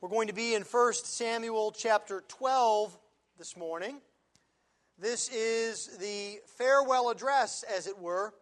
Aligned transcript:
We're 0.00 0.08
going 0.08 0.28
to 0.28 0.34
be 0.34 0.54
in 0.54 0.62
1 0.62 0.94
Samuel 0.94 1.72
chapter 1.72 2.24
12 2.26 2.98
this 3.36 3.54
morning. 3.54 4.00
This 4.98 5.28
is 5.28 5.98
the 5.98 6.38
farewell 6.56 7.10
address, 7.10 7.64
as 7.64 7.86
it 7.86 7.98
were, 7.98 8.32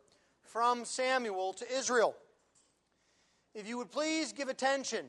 from 0.45 0.85
Samuel 0.85 1.53
to 1.55 1.69
Israel. 1.69 2.15
If 3.57 3.67
you 3.67 3.77
would 3.77 3.91
please 3.91 4.33
give 4.33 4.47
attention 4.47 5.07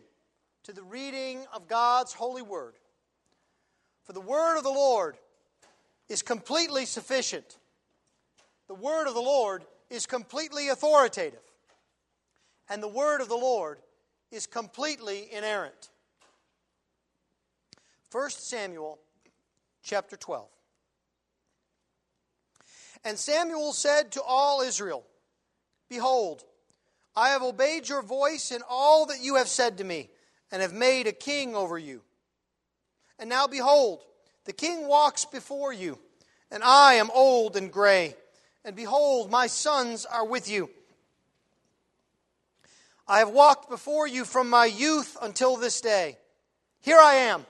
to 0.63 0.73
the 0.73 0.81
reading 0.81 1.45
of 1.53 1.67
God's 1.67 2.13
holy 2.13 2.41
word. 2.41 2.73
For 4.01 4.13
the 4.13 4.19
word 4.19 4.57
of 4.57 4.63
the 4.63 4.69
Lord 4.69 5.17
is 6.09 6.23
completely 6.23 6.85
sufficient. 6.85 7.59
The 8.67 8.73
word 8.73 9.07
of 9.07 9.13
the 9.13 9.21
Lord 9.21 9.65
is 9.91 10.07
completely 10.07 10.69
authoritative. 10.69 11.43
And 12.67 12.81
the 12.81 12.87
word 12.87 13.21
of 13.21 13.29
the 13.29 13.37
Lord 13.37 13.77
is 14.31 14.47
completely 14.47 15.27
inerrant. 15.31 15.91
1 18.11 18.29
Samuel 18.31 18.99
chapter 19.83 20.17
12. 20.17 20.47
And 23.03 23.17
Samuel 23.17 23.71
said 23.73 24.11
to 24.13 24.21
all 24.21 24.61
Israel, 24.61 25.05
Behold, 25.89 26.43
I 27.15 27.29
have 27.29 27.43
obeyed 27.43 27.87
your 27.87 28.01
voice 28.01 28.51
in 28.51 28.61
all 28.67 29.05
that 29.07 29.21
you 29.21 29.35
have 29.35 29.47
said 29.47 29.77
to 29.77 29.83
me, 29.83 30.09
and 30.51 30.61
have 30.61 30.73
made 30.73 31.05
a 31.05 31.11
king 31.11 31.55
over 31.55 31.77
you. 31.77 32.01
And 33.19 33.29
now 33.29 33.45
behold, 33.45 34.01
the 34.45 34.53
king 34.53 34.87
walks 34.87 35.25
before 35.25 35.71
you, 35.71 35.99
and 36.49 36.63
I 36.63 36.95
am 36.95 37.11
old 37.13 37.55
and 37.55 37.71
gray, 37.71 38.15
and 38.65 38.75
behold, 38.75 39.29
my 39.29 39.47
sons 39.47 40.05
are 40.05 40.25
with 40.25 40.49
you. 40.49 40.69
I 43.07 43.19
have 43.19 43.29
walked 43.29 43.69
before 43.69 44.07
you 44.07 44.25
from 44.25 44.49
my 44.49 44.65
youth 44.65 45.17
until 45.21 45.57
this 45.57 45.81
day. 45.81 46.17
Here 46.81 46.99
I 46.99 47.15
am 47.15 47.45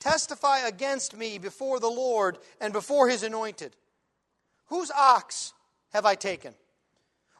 testify 0.00 0.60
against 0.60 1.16
me 1.16 1.38
before 1.38 1.78
the 1.78 1.88
Lord 1.88 2.38
and 2.60 2.72
before 2.72 3.08
his 3.08 3.22
anointed. 3.22 3.76
Whose 4.66 4.90
ox 4.90 5.52
have 5.92 6.06
I 6.06 6.16
taken? 6.16 6.54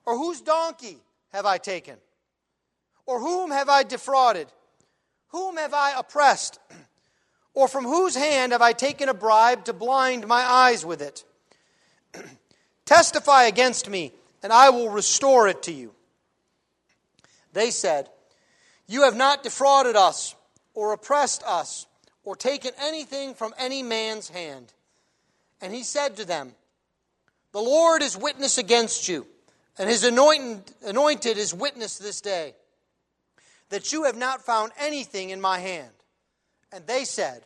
Or 0.07 0.17
whose 0.17 0.41
donkey 0.41 0.99
have 1.33 1.47
I 1.47 1.59
taken? 1.59 1.97
Or 3.07 3.21
whom 3.21 3.51
have 3.51 3.69
I 3.69 3.83
defrauded? 3.83 4.47
Whom 5.29 5.57
have 5.57 5.75
I 5.75 5.99
oppressed? 5.99 6.61
Or 7.53 7.67
from 7.67 7.85
whose 7.85 8.15
hand 8.15 8.53
have 8.53 8.63
I 8.63 8.73
taken 8.73 9.09
a 9.09 9.13
bribe 9.13 9.65
to 9.65 9.73
blind 9.73 10.25
my 10.29 10.41
eyes 10.41 10.87
with 10.87 11.03
it? 11.03 11.25
Testify 12.85 13.43
against 13.43 13.89
me, 13.89 14.13
and 14.41 14.53
I 14.53 14.71
will 14.71 14.89
restore 14.89 15.49
it 15.49 15.65
to 15.65 15.73
you. 15.73 15.93
They 17.53 17.73
said, 17.73 18.09
You 18.87 19.03
have 19.03 19.17
not 19.17 19.43
defrauded 19.43 19.97
us 19.97 20.37
or 20.75 20.93
oppressed 20.93 21.43
us 21.43 21.87
or 22.31 22.37
taken 22.37 22.71
anything 22.81 23.35
from 23.35 23.53
any 23.59 23.83
man's 23.83 24.29
hand. 24.29 24.73
And 25.61 25.75
he 25.75 25.83
said 25.83 26.15
to 26.15 26.25
them, 26.25 26.53
The 27.51 27.61
Lord 27.61 28.03
is 28.03 28.17
witness 28.17 28.57
against 28.57 29.09
you, 29.09 29.27
and 29.77 29.91
his 29.91 30.05
anointed, 30.05 31.37
is 31.37 31.53
witness 31.53 31.99
this 31.99 32.21
day, 32.21 32.55
that 33.71 33.93
you 33.93 34.05
have 34.05 34.17
not 34.17 34.47
found 34.47 34.71
anything 34.79 35.31
in 35.31 35.41
my 35.41 35.59
hand. 35.59 35.91
And 36.71 36.87
they 36.87 37.03
said, 37.03 37.43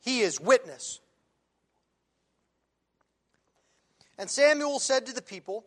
He 0.00 0.22
is 0.22 0.40
witness. 0.40 0.98
And 4.18 4.28
Samuel 4.28 4.80
said 4.80 5.06
to 5.06 5.14
the 5.14 5.22
people, 5.22 5.64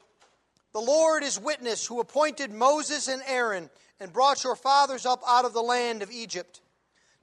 The 0.73 0.81
Lord 0.81 1.23
is 1.23 1.39
witness 1.39 1.87
who 1.87 2.01
appointed 2.01 2.51
Moses 2.51 3.07
and 3.07 3.21
Aaron 3.27 3.69
and 4.01 4.11
brought 4.11 4.43
your 4.43 4.57
fathers 4.57 5.05
up 5.05 5.23
out 5.25 5.45
of 5.45 5.53
the 5.53 5.63
land 5.63 6.01
of 6.01 6.11
Egypt. 6.11 6.59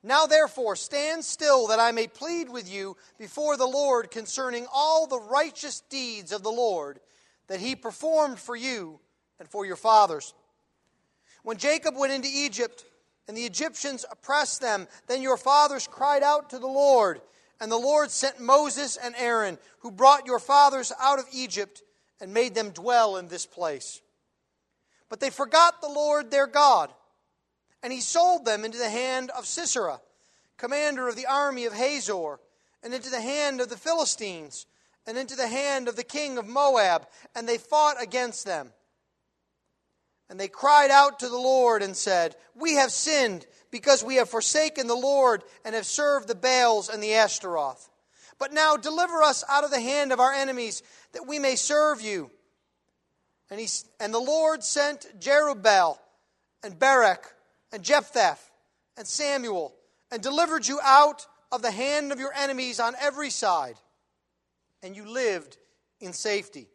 Now, 0.03 0.27
therefore, 0.27 0.75
stand 0.75 1.25
still 1.25 1.69
that 1.69 1.79
I 1.79 1.93
may 1.93 2.09
plead 2.09 2.49
with 2.49 2.71
you 2.71 2.97
before 3.19 3.57
the 3.57 3.67
Lord 3.67 4.11
concerning 4.11 4.67
all 4.73 5.07
the 5.07 5.21
righteous 5.21 5.81
deeds 5.89 6.33
of 6.33 6.43
the 6.43 6.51
Lord 6.51 6.99
that 7.47 7.61
he 7.61 7.77
performed 7.77 8.41
for 8.41 8.57
you 8.57 8.99
and 9.39 9.49
for 9.49 9.65
your 9.65 9.77
fathers. 9.77 10.35
When 11.45 11.57
Jacob 11.57 11.97
went 11.97 12.13
into 12.13 12.29
Egypt 12.33 12.85
and 13.29 13.37
the 13.37 13.45
Egyptians 13.45 14.05
oppressed 14.11 14.61
them, 14.61 14.89
then 15.07 15.23
your 15.23 15.37
fathers 15.37 15.87
cried 15.87 16.25
out 16.25 16.51
to 16.51 16.59
the 16.59 16.67
Lord, 16.67 17.21
and 17.61 17.71
the 17.71 17.77
Lord 17.77 18.11
sent 18.11 18.41
Moses 18.41 18.97
and 18.97 19.15
Aaron, 19.17 19.57
who 19.81 19.93
brought 19.93 20.27
your 20.27 20.41
fathers 20.41 20.93
out 21.01 21.21
of 21.21 21.27
Egypt 21.33 21.83
and 22.21 22.35
made 22.35 22.57
them 22.57 22.71
dwell 22.71 23.17
in 23.19 23.29
this 23.29 23.47
place. 23.47 24.01
But 25.09 25.21
they 25.21 25.31
forgot 25.31 25.81
the 25.81 25.89
Lord 25.89 26.31
their 26.31 26.49
God 26.49 26.91
and 27.83 27.93
he 27.93 28.01
sold 28.01 28.45
them 28.45 28.65
into 28.65 28.79
the 28.79 28.91
hand 28.91 29.31
of 29.31 29.47
Sisera, 29.47 30.01
commander 30.57 31.09
of 31.09 31.17
the 31.17 31.27
army 31.27 31.65
of 31.65 31.73
Hazor, 31.73 32.39
and 32.83 32.95
into 32.95 33.11
the 33.11 33.21
hand 33.21 33.61
of 33.61 33.69
the 33.69 33.77
Philistines, 33.77 34.67
and 35.07 35.19
into 35.19 35.35
the 35.35 35.49
hand 35.49 35.89
of 35.89 35.97
the 35.97 36.05
king 36.05 36.39
of 36.39 36.47
Moab, 36.47 37.09
and 37.35 37.49
they 37.49 37.59
fought 37.59 38.01
against 38.01 38.45
them. 38.45 38.73
And 40.29 40.39
they 40.39 40.49
cried 40.49 40.91
out 40.91 41.19
to 41.21 41.29
the 41.29 41.37
Lord 41.37 41.83
and 41.83 41.97
said, 41.97 42.37
We 42.55 42.75
have 42.75 42.91
sinned 42.91 43.47
because 43.71 44.05
we 44.05 44.17
have 44.17 44.31
forsaken 44.31 44.87
the 44.87 44.95
Lord 44.95 45.43
and 45.65 45.75
have 45.75 45.87
served 45.87 46.29
the 46.29 46.35
Baals 46.35 46.89
and 46.89 47.03
the 47.03 47.15
Ashtaroth. 47.15 47.91
But 48.39 48.53
now 48.53 48.77
deliver 48.77 49.23
us 49.23 49.45
out 49.49 49.65
of 49.65 49.71
the 49.71 49.81
hand 49.81 50.13
of 50.13 50.21
our 50.21 50.33
enemies, 50.33 50.83
that 51.13 51.27
we 51.27 51.39
may 51.39 51.57
serve 51.57 52.01
you. 52.01 52.31
And, 53.51 53.61
he, 53.61 53.69
and 54.01 54.15
the 54.15 54.19
Lord 54.19 54.65
sent 54.65 55.21
Jerubbaal 55.21 55.99
and 56.63 56.79
Barak 56.79 57.35
and 57.73 57.83
Jephthah 57.83 58.39
and 58.97 59.07
Samuel 59.07 59.75
and 60.11 60.23
delivered 60.23 60.67
you 60.67 60.79
out 60.83 61.27
of 61.51 61.63
the 61.63 61.71
hand 61.71 62.13
of 62.13 62.21
your 62.21 62.33
enemies 62.35 62.79
on 62.81 62.95
every 63.01 63.31
side, 63.31 63.77
and 64.83 64.95
you 64.95 65.09
lived 65.09 65.57
in 66.01 66.13
safety. 66.13 66.69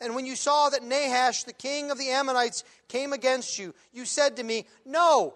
And 0.00 0.14
when 0.14 0.26
you 0.26 0.36
saw 0.36 0.68
that 0.68 0.82
Nahash, 0.82 1.44
the 1.44 1.52
king 1.52 1.90
of 1.90 1.98
the 1.98 2.10
Ammonites, 2.10 2.64
came 2.88 3.12
against 3.12 3.58
you, 3.58 3.74
you 3.92 4.04
said 4.04 4.36
to 4.36 4.42
me, 4.42 4.66
No, 4.84 5.34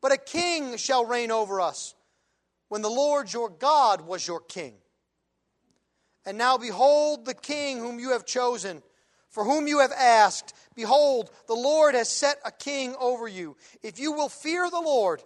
but 0.00 0.12
a 0.12 0.18
king 0.18 0.76
shall 0.76 1.04
reign 1.04 1.30
over 1.30 1.60
us, 1.60 1.94
when 2.68 2.82
the 2.82 2.90
Lord 2.90 3.32
your 3.32 3.48
God 3.48 4.02
was 4.02 4.26
your 4.26 4.40
king. 4.40 4.74
And 6.24 6.36
now 6.36 6.58
behold 6.58 7.24
the 7.24 7.34
king 7.34 7.78
whom 7.78 7.98
you 7.98 8.12
have 8.12 8.26
chosen 8.26 8.82
for 9.30 9.44
whom 9.44 9.66
you 9.66 9.80
have 9.80 9.92
asked, 9.92 10.54
behold, 10.74 11.30
the 11.46 11.54
Lord 11.54 11.94
has 11.94 12.08
set 12.08 12.38
a 12.44 12.50
king 12.50 12.94
over 12.98 13.28
you. 13.28 13.56
If 13.82 13.98
you 13.98 14.12
will 14.12 14.28
fear 14.28 14.70
the 14.70 14.80
Lord 14.80 15.22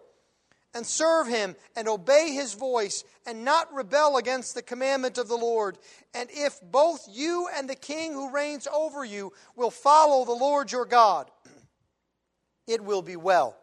and 0.74 0.86
serve 0.86 1.28
him 1.28 1.54
and 1.76 1.88
obey 1.88 2.32
his 2.32 2.54
voice 2.54 3.04
and 3.26 3.44
not 3.44 3.72
rebel 3.72 4.16
against 4.16 4.54
the 4.54 4.62
commandment 4.62 5.18
of 5.18 5.28
the 5.28 5.36
Lord, 5.36 5.78
and 6.14 6.28
if 6.32 6.58
both 6.62 7.06
you 7.10 7.48
and 7.56 7.68
the 7.68 7.76
king 7.76 8.12
who 8.12 8.32
reigns 8.32 8.66
over 8.66 9.04
you 9.04 9.32
will 9.54 9.70
follow 9.70 10.24
the 10.24 10.32
Lord 10.32 10.72
your 10.72 10.86
God, 10.86 11.30
it 12.66 12.82
will 12.82 13.02
be 13.02 13.16
well. 13.16 13.56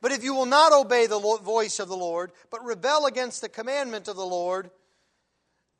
But 0.00 0.12
if 0.12 0.22
you 0.22 0.34
will 0.34 0.46
not 0.46 0.72
obey 0.72 1.06
the 1.06 1.18
voice 1.42 1.80
of 1.80 1.88
the 1.88 1.96
Lord, 1.96 2.30
but 2.50 2.64
rebel 2.64 3.06
against 3.06 3.40
the 3.40 3.48
commandment 3.48 4.06
of 4.06 4.16
the 4.16 4.26
Lord, 4.26 4.70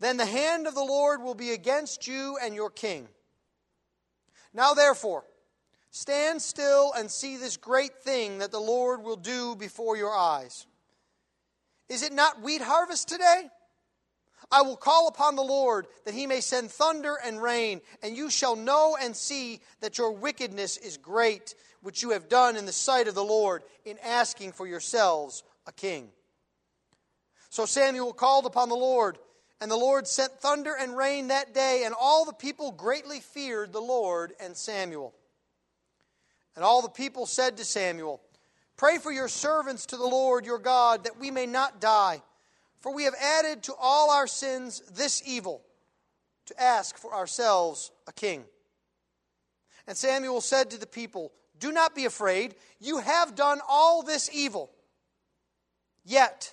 then 0.00 0.16
the 0.16 0.26
hand 0.26 0.66
of 0.66 0.74
the 0.74 0.84
Lord 0.84 1.22
will 1.22 1.34
be 1.34 1.52
against 1.52 2.08
you 2.08 2.36
and 2.42 2.54
your 2.54 2.70
king 2.70 3.06
now, 4.54 4.72
therefore, 4.72 5.24
stand 5.90 6.40
still 6.40 6.92
and 6.96 7.10
see 7.10 7.36
this 7.36 7.56
great 7.56 7.98
thing 7.98 8.38
that 8.38 8.52
the 8.52 8.60
Lord 8.60 9.02
will 9.02 9.16
do 9.16 9.56
before 9.56 9.96
your 9.96 10.14
eyes. 10.14 10.66
Is 11.88 12.02
it 12.02 12.12
not 12.12 12.40
wheat 12.40 12.62
harvest 12.62 13.08
today? 13.08 13.50
I 14.50 14.62
will 14.62 14.76
call 14.76 15.08
upon 15.08 15.34
the 15.34 15.42
Lord 15.42 15.86
that 16.04 16.14
he 16.14 16.26
may 16.26 16.40
send 16.40 16.70
thunder 16.70 17.16
and 17.24 17.42
rain, 17.42 17.80
and 18.02 18.16
you 18.16 18.30
shall 18.30 18.54
know 18.54 18.96
and 19.00 19.16
see 19.16 19.60
that 19.80 19.98
your 19.98 20.12
wickedness 20.12 20.76
is 20.76 20.96
great, 20.96 21.54
which 21.82 22.02
you 22.02 22.10
have 22.10 22.28
done 22.28 22.56
in 22.56 22.66
the 22.66 22.72
sight 22.72 23.08
of 23.08 23.14
the 23.14 23.24
Lord 23.24 23.62
in 23.84 23.98
asking 23.98 24.52
for 24.52 24.66
yourselves 24.66 25.42
a 25.66 25.72
king. 25.72 26.10
So 27.50 27.66
Samuel 27.66 28.12
called 28.12 28.46
upon 28.46 28.68
the 28.68 28.76
Lord 28.76 29.18
and 29.64 29.70
the 29.70 29.76
Lord 29.76 30.06
sent 30.06 30.40
thunder 30.40 30.74
and 30.78 30.94
rain 30.94 31.28
that 31.28 31.54
day, 31.54 31.84
and 31.86 31.94
all 31.98 32.26
the 32.26 32.34
people 32.34 32.70
greatly 32.70 33.20
feared 33.20 33.72
the 33.72 33.80
Lord 33.80 34.34
and 34.38 34.54
Samuel. 34.54 35.14
And 36.54 36.62
all 36.62 36.82
the 36.82 36.90
people 36.90 37.24
said 37.24 37.56
to 37.56 37.64
Samuel, 37.64 38.20
Pray 38.76 38.98
for 38.98 39.10
your 39.10 39.26
servants 39.26 39.86
to 39.86 39.96
the 39.96 40.06
Lord 40.06 40.44
your 40.44 40.58
God, 40.58 41.04
that 41.04 41.18
we 41.18 41.30
may 41.30 41.46
not 41.46 41.80
die. 41.80 42.20
For 42.80 42.92
we 42.92 43.04
have 43.04 43.14
added 43.18 43.62
to 43.62 43.74
all 43.80 44.10
our 44.10 44.26
sins 44.26 44.82
this 44.92 45.22
evil, 45.24 45.62
to 46.44 46.62
ask 46.62 46.98
for 46.98 47.14
ourselves 47.14 47.90
a 48.06 48.12
king. 48.12 48.44
And 49.86 49.96
Samuel 49.96 50.42
said 50.42 50.72
to 50.72 50.78
the 50.78 50.86
people, 50.86 51.32
Do 51.58 51.72
not 51.72 51.94
be 51.94 52.04
afraid. 52.04 52.54
You 52.80 52.98
have 52.98 53.34
done 53.34 53.60
all 53.66 54.02
this 54.02 54.28
evil. 54.30 54.70
Yet, 56.04 56.52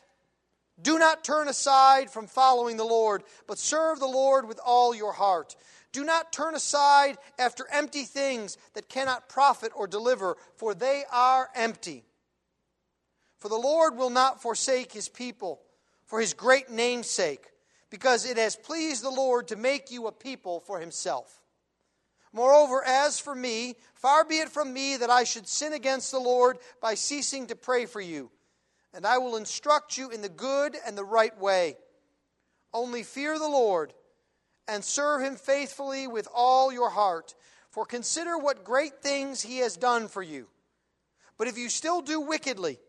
do 0.81 0.97
not 0.97 1.23
turn 1.23 1.47
aside 1.47 2.09
from 2.09 2.27
following 2.27 2.77
the 2.77 2.83
Lord, 2.83 3.23
but 3.47 3.57
serve 3.57 3.99
the 3.99 4.07
Lord 4.07 4.47
with 4.47 4.59
all 4.65 4.95
your 4.95 5.13
heart. 5.13 5.55
Do 5.91 6.03
not 6.03 6.31
turn 6.31 6.55
aside 6.55 7.17
after 7.37 7.67
empty 7.71 8.03
things 8.03 8.57
that 8.73 8.89
cannot 8.89 9.29
profit 9.29 9.71
or 9.75 9.87
deliver, 9.87 10.37
for 10.55 10.73
they 10.73 11.03
are 11.11 11.49
empty. 11.55 12.05
For 13.39 13.49
the 13.49 13.55
Lord 13.55 13.97
will 13.97 14.09
not 14.09 14.41
forsake 14.41 14.91
his 14.91 15.09
people 15.09 15.61
for 16.05 16.19
his 16.19 16.33
great 16.33 16.69
name's 16.69 17.09
sake, 17.09 17.47
because 17.89 18.25
it 18.25 18.37
has 18.37 18.55
pleased 18.55 19.03
the 19.03 19.09
Lord 19.09 19.47
to 19.47 19.55
make 19.55 19.91
you 19.91 20.07
a 20.07 20.11
people 20.11 20.59
for 20.59 20.79
himself. 20.79 21.41
Moreover, 22.33 22.83
as 22.85 23.19
for 23.19 23.35
me, 23.35 23.75
far 23.93 24.23
be 24.23 24.35
it 24.39 24.49
from 24.49 24.73
me 24.73 24.97
that 24.97 25.09
I 25.09 25.23
should 25.23 25.47
sin 25.47 25.73
against 25.73 26.11
the 26.11 26.19
Lord 26.19 26.57
by 26.81 26.95
ceasing 26.95 27.47
to 27.47 27.55
pray 27.55 27.85
for 27.85 28.01
you. 28.01 28.29
And 28.93 29.05
I 29.05 29.17
will 29.17 29.37
instruct 29.37 29.97
you 29.97 30.09
in 30.09 30.21
the 30.21 30.29
good 30.29 30.75
and 30.85 30.97
the 30.97 31.03
right 31.03 31.37
way. 31.39 31.77
Only 32.73 33.03
fear 33.03 33.37
the 33.39 33.47
Lord 33.47 33.93
and 34.67 34.83
serve 34.83 35.21
him 35.21 35.35
faithfully 35.35 36.07
with 36.07 36.27
all 36.33 36.71
your 36.71 36.89
heart, 36.89 37.35
for 37.69 37.85
consider 37.85 38.37
what 38.37 38.63
great 38.63 39.01
things 39.01 39.41
he 39.41 39.59
has 39.59 39.77
done 39.77 40.07
for 40.07 40.21
you. 40.21 40.47
But 41.37 41.47
if 41.47 41.57
you 41.57 41.69
still 41.69 42.01
do 42.01 42.21
wickedly, 42.21 42.79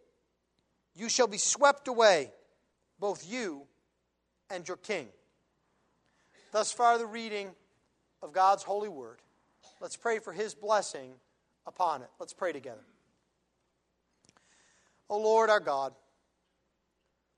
you 0.95 1.09
shall 1.09 1.27
be 1.27 1.39
swept 1.39 1.89
away, 1.89 2.33
both 2.99 3.29
you 3.29 3.63
and 4.51 4.67
your 4.67 4.77
king. 4.77 5.09
Thus 6.53 6.71
far, 6.71 6.99
the 6.99 7.07
reading 7.07 7.51
of 8.23 8.33
God's 8.33 8.63
holy 8.63 8.89
word. 8.89 9.21
Let's 9.81 9.97
pray 9.97 10.19
for 10.19 10.33
his 10.33 10.55
blessing 10.55 11.15
upon 11.67 12.03
it. 12.03 12.11
Let's 12.21 12.35
pray 12.35 12.53
together. 12.53 12.85
O 15.13 15.19
Lord 15.19 15.51
our 15.51 15.61
God, 15.61 15.93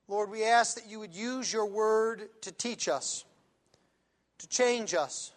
Lord, 0.07 0.29
we 0.31 0.45
ask 0.45 0.75
that 0.75 0.89
you 0.89 1.01
would 1.01 1.13
use 1.13 1.51
your 1.51 1.65
word 1.65 2.29
to 2.43 2.53
teach 2.53 2.87
us, 2.87 3.25
to 4.37 4.47
change 4.47 4.93
us, 4.93 5.33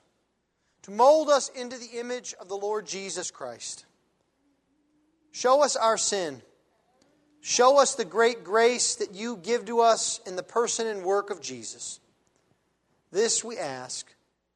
to 0.83 0.93
mold 0.93 1.31
us 1.31 1.49
into 1.49 1.77
the 1.77 1.99
image 1.99 2.37
of 2.41 2.49
the 2.49 2.55
Lord 2.55 2.87
Jesus 2.87 3.33
Christ. 3.33 3.87
Show 5.33 5.65
us 5.65 5.75
our 5.75 5.99
sin. 5.99 6.41
Show 7.41 7.81
us 7.81 7.97
the 7.97 8.05
great 8.05 8.45
grace 8.45 8.95
that 8.95 9.17
you 9.17 9.39
give 9.39 9.65
to 9.65 9.81
us 9.81 10.21
in 10.25 10.37
the 10.37 10.45
person 10.45 10.87
and 10.87 11.03
work 11.03 11.31
of 11.31 11.41
Jesus. 11.41 11.99
This 13.11 13.43
we 13.43 13.59
ask 13.59 14.07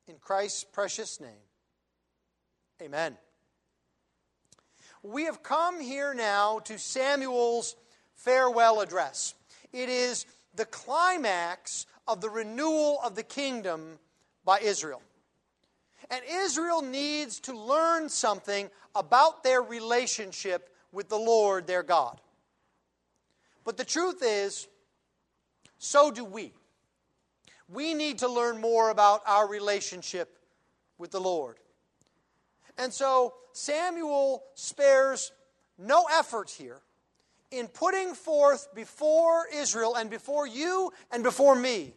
in 0.06 0.14
Christ's 0.20 0.62
precious 0.62 1.20
name. 1.20 1.31
Amen. 2.81 3.17
We 5.02 5.25
have 5.25 5.43
come 5.43 5.81
here 5.81 6.14
now 6.14 6.60
to 6.60 6.78
Samuel's 6.78 7.75
farewell 8.14 8.81
address. 8.81 9.34
It 9.72 9.88
is 9.88 10.26
the 10.54 10.64
climax 10.64 11.87
of 12.06 12.20
the 12.20 12.31
renewal 12.31 13.00
of 13.04 13.14
the 13.14 13.22
kingdom 13.22 13.99
by 14.44 14.60
Israel. 14.60 15.02
And 16.10 16.22
Israel 16.28 16.82
needs 16.82 17.40
to 17.40 17.58
learn 17.58 18.08
something 18.08 18.70
about 18.94 19.43
their 19.43 19.62
relationship 19.62 20.69
with 20.93 21.08
the 21.08 21.19
Lord 21.19 21.66
their 21.66 21.82
God. 21.82 22.20
But 23.64 23.76
the 23.76 23.84
truth 23.84 24.22
is, 24.22 24.69
so 25.78 26.10
do 26.10 26.25
we. 26.25 26.52
We 27.69 27.94
need 27.94 28.19
to 28.19 28.28
learn 28.28 28.60
more 28.60 28.90
about 28.90 29.22
our 29.26 29.48
relationship 29.48 30.38
with 30.98 31.10
the 31.10 31.20
Lord. 31.20 31.56
And 32.78 32.92
so 32.92 33.34
Samuel 33.52 34.44
spares 34.54 35.32
no 35.78 36.06
effort 36.12 36.50
here 36.50 36.80
in 37.50 37.69
putting 37.69 38.14
forth 38.14 38.74
before 38.74 39.46
Israel 39.54 39.94
and 39.94 40.08
before 40.08 40.46
you 40.46 40.92
and 41.10 41.22
before 41.22 41.54
me 41.54 41.94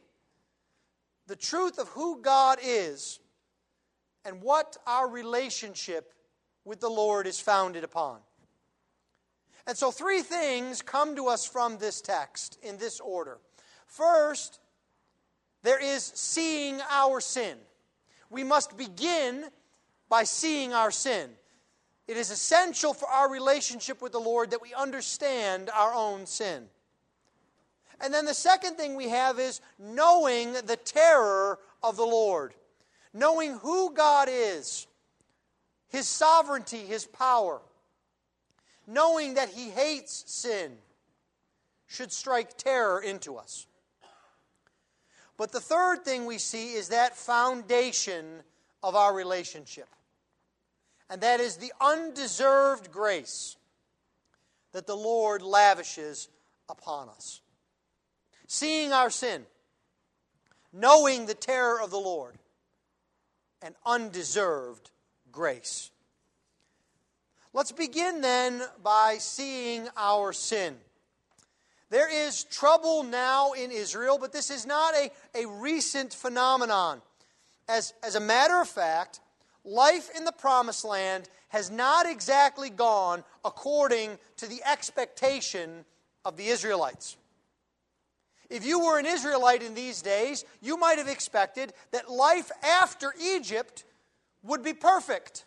the 1.28 1.36
truth 1.36 1.80
of 1.80 1.88
who 1.90 2.22
God 2.22 2.60
is 2.64 3.20
and 4.26 4.42
what 4.42 4.78
our 4.86 5.08
relationship 5.08 6.14
with 6.66 6.80
the 6.80 6.90
Lord 6.90 7.28
is 7.28 7.40
founded 7.40 7.84
upon. 7.84 8.20
And 9.68 9.76
so, 9.76 9.90
three 9.90 10.22
things 10.22 10.82
come 10.82 11.16
to 11.16 11.28
us 11.28 11.46
from 11.46 11.78
this 11.78 12.02
text 12.02 12.60
in 12.62 12.78
this 12.78 13.00
order. 13.00 13.40
First, 13.88 14.60
there 15.64 15.82
is 15.82 16.04
seeing 16.04 16.80
our 16.90 17.20
sin. 17.20 17.58
We 18.30 18.44
must 18.44 18.78
begin 18.78 19.46
by 20.10 20.24
seeing 20.24 20.74
our 20.74 20.92
sin. 20.92 21.30
It 22.08 22.18
is 22.18 22.30
essential 22.30 22.94
for 22.94 23.08
our 23.08 23.32
relationship 23.32 24.02
with 24.02 24.12
the 24.12 24.20
Lord 24.20 24.52
that 24.52 24.62
we 24.62 24.74
understand 24.74 25.70
our 25.74 25.94
own 25.94 26.26
sin. 26.26 26.66
And 28.02 28.14
then 28.14 28.26
the 28.26 28.34
second 28.34 28.76
thing 28.76 28.96
we 28.96 29.10
have 29.10 29.40
is 29.40 29.62
knowing 29.80 30.54
the 30.54 30.78
terror 30.84 31.60
of 31.82 31.98
the 31.98 32.06
Lord, 32.06 32.54
knowing 33.14 33.58
who 33.60 33.94
God 33.94 34.28
is, 34.30 34.86
His 35.90 36.08
sovereignty, 36.08 36.80
His 36.80 37.06
power 37.06 37.62
knowing 38.88 39.36
that 39.36 39.50
He 39.50 39.70
hates 39.70 40.24
sin, 40.28 40.74
should 41.88 42.12
strike 42.12 42.58
terror 42.58 43.02
into 43.02 43.38
us. 43.38 43.68
But 45.38 45.52
the 45.52 45.60
third 45.60 46.04
thing 46.04 46.26
we 46.26 46.38
see 46.38 46.74
is 46.74 46.90
that 46.90 47.16
foundation 47.16 48.44
of 48.86 48.96
our 48.96 49.16
relationship. 49.16 49.88
And 51.10 51.22
that 51.22 51.40
is 51.40 51.58
the 51.58 51.74
undeserved 51.82 52.92
grace 52.92 53.58
that 54.74 54.86
the 54.86 54.96
Lord 54.96 55.42
lavishes 55.42 56.30
upon 56.70 57.10
us. 57.10 57.42
Seeing 58.46 58.94
our 58.94 59.10
sin, 59.10 59.44
knowing 60.72 61.26
the 61.26 61.34
terror 61.34 61.82
of 61.82 61.90
the 61.90 61.98
Lord, 61.98 62.36
and 63.64 63.74
undeserved 63.88 64.92
grace. 65.32 65.90
Let's 67.54 67.72
begin 67.72 68.22
then 68.22 68.62
by 68.84 69.18
seeing 69.20 69.88
our 69.98 70.32
sin. 70.32 70.76
There 71.90 72.28
is 72.28 72.44
trouble 72.44 73.02
now 73.02 73.54
in 73.54 73.72
Israel, 73.72 74.20
but 74.20 74.32
this 74.32 74.52
is 74.52 74.68
not 74.68 74.94
a, 74.94 75.10
a 75.34 75.48
recent 75.48 76.14
phenomenon. 76.14 77.02
As, 77.68 77.94
as 78.04 78.16
a 78.16 78.20
matter 78.20 78.62
of 78.62 78.68
fact, 78.68 79.20
life 79.64 80.10
in 80.16 80.26
the 80.26 80.32
promised 80.32 80.86
land 80.86 81.30
has 81.50 81.72
not 81.72 82.06
exactly 82.06 82.70
gone 82.70 83.24
according 83.44 84.18
to 84.38 84.48
the 84.48 84.62
expectation 84.66 85.86
of 86.24 86.38
the 86.38 86.48
Israelites. 86.48 87.18
If 88.50 88.66
you 88.66 88.86
were 88.86 89.00
an 89.00 89.06
Israelite 89.06 89.64
in 89.64 89.74
these 89.74 90.02
days, 90.02 90.46
you 90.62 90.78
might 90.78 91.00
have 91.00 91.08
expected 91.08 91.74
that 91.92 92.12
life 92.12 92.52
after 92.64 93.14
Egypt 93.20 93.84
would 94.44 94.64
be 94.64 94.74
perfect. 94.74 95.46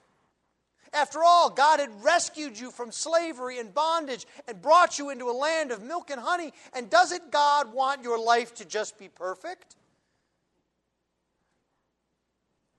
After 0.93 1.23
all, 1.23 1.51
God 1.51 1.81
had 1.81 2.03
rescued 2.03 2.59
you 2.59 2.71
from 2.71 2.91
slavery 2.91 3.59
and 3.59 3.73
bondage 3.73 4.27
and 4.49 4.61
brought 4.61 4.99
you 4.99 5.11
into 5.11 5.31
a 5.31 5.33
land 5.33 5.71
of 5.71 5.83
milk 5.83 6.11
and 6.11 6.21
honey. 6.21 6.53
And 6.73 6.89
doesn't 6.89 7.31
God 7.31 7.73
want 7.73 8.03
your 8.03 8.19
life 8.19 8.55
to 8.57 8.65
just 8.65 8.99
be 8.99 9.09
perfect? 9.09 9.77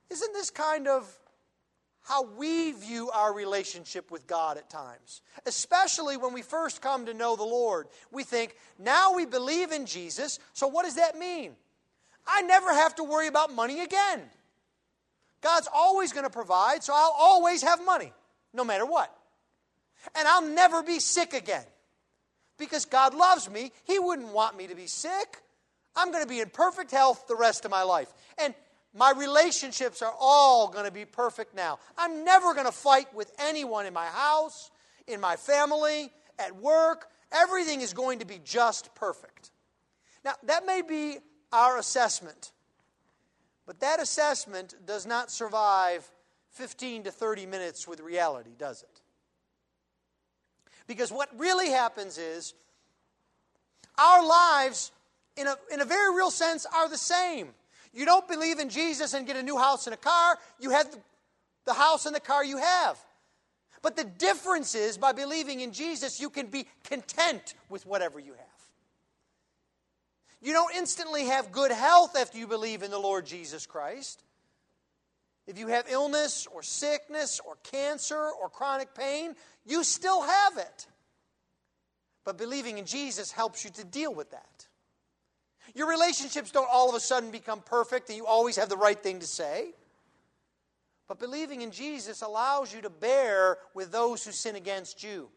Isn't 0.10 0.34
this 0.34 0.50
kind 0.50 0.88
of 0.88 1.08
how 2.02 2.24
we 2.24 2.72
view 2.72 3.12
our 3.12 3.34
relationship 3.34 4.10
with 4.10 4.26
God 4.26 4.58
at 4.58 4.70
times? 4.70 5.22
Especially 5.46 6.18
when 6.18 6.34
we 6.34 6.42
first 6.42 6.82
come 6.82 7.06
to 7.06 7.14
know 7.14 7.36
the 7.36 7.44
Lord. 7.44 7.88
We 8.12 8.24
think, 8.24 8.56
now 8.80 9.14
we 9.14 9.26
believe 9.26 9.72
in 9.72 9.86
Jesus, 9.86 10.40
so 10.54 10.68
what 10.68 10.86
does 10.86 10.96
that 10.96 11.18
mean? 11.18 11.56
I 12.26 12.42
never 12.42 12.74
have 12.74 12.96
to 12.96 13.04
worry 13.04 13.28
about 13.28 13.54
money 13.54 13.82
again. 13.82 14.22
God's 15.42 15.70
always 15.74 16.12
going 16.12 16.26
to 16.26 16.30
provide, 16.30 16.84
so 16.84 16.94
I'll 16.94 17.16
always 17.18 17.62
have 17.62 17.84
money, 17.86 18.12
no 18.54 18.64
matter 18.64 18.86
what. 18.86 19.16
And 20.16 20.28
I'll 20.28 20.48
never 20.48 20.84
be 20.84 21.00
sick 21.00 21.34
again. 21.34 21.66
Because 22.58 22.86
God 22.86 23.14
loves 23.14 23.50
me, 23.50 23.72
He 23.86 24.00
wouldn't 24.00 24.34
want 24.34 24.58
me 24.58 24.68
to 24.68 24.76
be 24.76 24.88
sick. 24.88 25.38
I'm 25.96 26.12
going 26.12 26.24
to 26.24 26.30
be 26.30 26.40
in 26.40 26.50
perfect 26.50 26.92
health 26.92 27.26
the 27.28 27.36
rest 27.36 27.66
of 27.66 27.72
my 27.72 27.84
life. 27.84 28.12
And 28.38 28.54
my 28.96 29.12
relationships 29.16 30.02
are 30.02 30.14
all 30.20 30.68
going 30.68 30.86
to 30.86 30.92
be 30.92 31.06
perfect 31.06 31.56
now. 31.56 31.80
I'm 31.98 32.24
never 32.24 32.54
going 32.54 32.66
to 32.66 32.72
fight 32.72 33.14
with 33.14 33.32
anyone 33.40 33.86
in 33.86 33.94
my 33.94 34.08
house, 34.08 34.72
in 35.08 35.22
my 35.22 35.36
family, 35.36 36.12
at 36.38 36.56
work. 36.56 37.08
Everything 37.32 37.82
is 37.82 37.94
going 37.94 38.20
to 38.20 38.26
be 38.26 38.40
just 38.44 38.94
perfect. 38.96 39.52
Now, 40.26 40.34
that 40.44 40.66
may 40.66 40.82
be 40.82 41.18
our 41.52 41.78
assessment 41.78 42.52
but 43.70 43.82
that 43.82 44.00
assessment 44.00 44.74
does 44.88 45.06
not 45.06 45.30
survive 45.30 46.10
15 46.54 47.04
to 47.04 47.12
30 47.12 47.46
minutes 47.46 47.88
with 47.88 48.00
reality, 48.00 48.50
does 48.58 48.82
it? 48.82 49.02
Because 50.88 51.12
what 51.12 51.30
really 51.38 51.70
happens 51.70 52.18
is 52.18 52.56
our 54.00 54.26
lives, 54.26 54.92
in 55.38 55.46
a, 55.46 55.56
in 55.72 55.82
a 55.82 55.86
very 55.86 56.16
real 56.16 56.32
sense, 56.32 56.66
are 56.76 56.90
the 56.90 56.98
same. 56.98 57.50
You 57.94 58.06
don't 58.06 58.28
believe 58.28 58.60
in 58.60 58.70
Jesus 58.70 59.14
and 59.14 59.26
get 59.26 59.36
a 59.36 59.44
new 59.44 59.58
house 59.58 59.88
and 59.88 59.94
a 59.94 59.98
car, 59.98 60.38
you 60.60 60.70
have 60.72 60.88
the 61.66 61.74
house 61.74 62.06
and 62.06 62.16
the 62.16 62.20
car 62.20 62.44
you 62.44 62.58
have. 62.58 62.98
But 63.82 63.96
the 63.96 64.04
difference 64.04 64.76
is 64.76 64.98
by 64.98 65.14
believing 65.14 65.62
in 65.62 65.72
Jesus, 65.72 66.20
you 66.20 66.30
can 66.30 66.48
be 66.48 66.68
content 66.84 67.54
with 67.70 67.86
whatever 67.86 68.20
you 68.20 68.34
have. 68.34 68.46
You 70.42 70.54
don't 70.54 70.76
instantly 70.76 71.26
have 71.26 71.52
good 71.52 71.72
health 71.72 72.16
after 72.16 72.38
you 72.38 72.48
believe 72.48 72.84
in 72.84 72.92
the 72.92 73.00
Lord 73.00 73.26
Jesus 73.26 73.66
Christ. 73.66 74.24
If 75.48 75.58
you 75.58 75.68
have 75.68 75.86
illness 75.90 76.48
or 76.54 76.62
sickness 76.62 77.42
or 77.46 77.58
cancer 77.64 78.30
or 78.42 78.50
chronic 78.50 78.94
pain, 78.94 79.36
you 79.66 79.84
still 79.84 80.22
have 80.22 80.58
it. 80.58 80.88
But 82.24 82.38
believing 82.38 82.78
in 82.78 82.86
Jesus 82.86 83.32
helps 83.32 83.64
you 83.64 83.72
to 83.72 83.84
deal 83.84 84.14
with 84.14 84.32
that. 84.32 84.68
Your 85.76 85.90
relationships 85.90 86.52
don't 86.52 86.68
all 86.72 86.90
of 86.90 86.96
a 86.96 87.00
sudden 87.00 87.32
become 87.32 87.62
perfect 87.62 88.10
and 88.10 88.18
you 88.18 88.26
always 88.26 88.56
have 88.56 88.70
the 88.70 88.78
right 88.78 89.02
thing 89.02 89.20
to 89.20 89.28
say. 89.28 89.74
But 91.08 91.20
believing 91.20 91.62
in 91.62 91.72
Jesus 91.72 92.22
allows 92.22 92.74
you 92.74 92.82
to 92.82 92.90
bear 92.90 93.58
with 93.74 93.92
those 93.92 94.24
who 94.24 94.32
sin 94.32 94.56
against 94.56 95.04
you. 95.04 95.30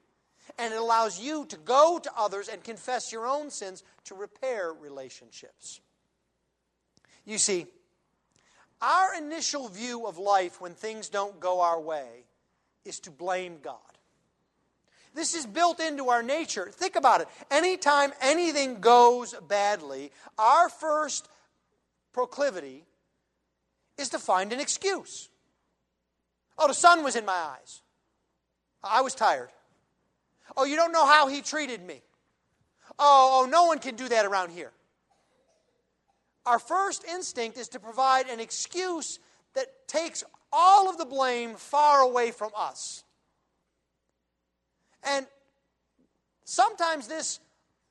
And 0.58 0.74
it 0.74 0.78
allows 0.78 1.20
you 1.20 1.46
to 1.46 1.56
go 1.56 1.98
to 2.02 2.10
others 2.16 2.48
and 2.48 2.62
confess 2.62 3.12
your 3.12 3.26
own 3.26 3.50
sins 3.50 3.82
to 4.04 4.14
repair 4.14 4.72
relationships. 4.72 5.80
You 7.24 7.38
see, 7.38 7.66
our 8.82 9.14
initial 9.14 9.68
view 9.68 10.06
of 10.06 10.18
life 10.18 10.60
when 10.60 10.74
things 10.74 11.08
don't 11.08 11.38
go 11.40 11.60
our 11.60 11.80
way 11.80 12.24
is 12.84 12.98
to 13.00 13.10
blame 13.10 13.58
God. 13.62 13.78
This 15.14 15.34
is 15.34 15.44
built 15.44 15.80
into 15.80 16.08
our 16.08 16.22
nature. 16.22 16.68
Think 16.72 16.96
about 16.96 17.20
it. 17.20 17.28
Anytime 17.50 18.12
anything 18.20 18.80
goes 18.80 19.34
badly, 19.46 20.10
our 20.38 20.68
first 20.68 21.28
proclivity 22.12 22.84
is 23.98 24.08
to 24.10 24.18
find 24.18 24.52
an 24.52 24.60
excuse. 24.60 25.28
Oh, 26.58 26.68
the 26.68 26.74
sun 26.74 27.02
was 27.02 27.16
in 27.16 27.26
my 27.26 27.32
eyes. 27.32 27.82
I 28.82 29.02
was 29.02 29.14
tired. 29.14 29.50
Oh, 30.56 30.64
you 30.64 30.76
don't 30.76 30.92
know 30.92 31.06
how 31.06 31.28
he 31.28 31.40
treated 31.40 31.82
me. 31.82 32.02
Oh, 32.98 33.42
oh, 33.42 33.48
no 33.48 33.64
one 33.64 33.78
can 33.78 33.94
do 33.94 34.08
that 34.08 34.26
around 34.26 34.50
here. 34.50 34.72
Our 36.44 36.58
first 36.58 37.04
instinct 37.04 37.56
is 37.56 37.68
to 37.68 37.80
provide 37.80 38.28
an 38.28 38.40
excuse 38.40 39.18
that 39.54 39.86
takes 39.86 40.24
all 40.52 40.90
of 40.90 40.98
the 40.98 41.04
blame 41.04 41.54
far 41.54 42.00
away 42.00 42.30
from 42.32 42.50
us. 42.56 43.04
And 45.04 45.26
sometimes 46.44 47.08
this 47.08 47.40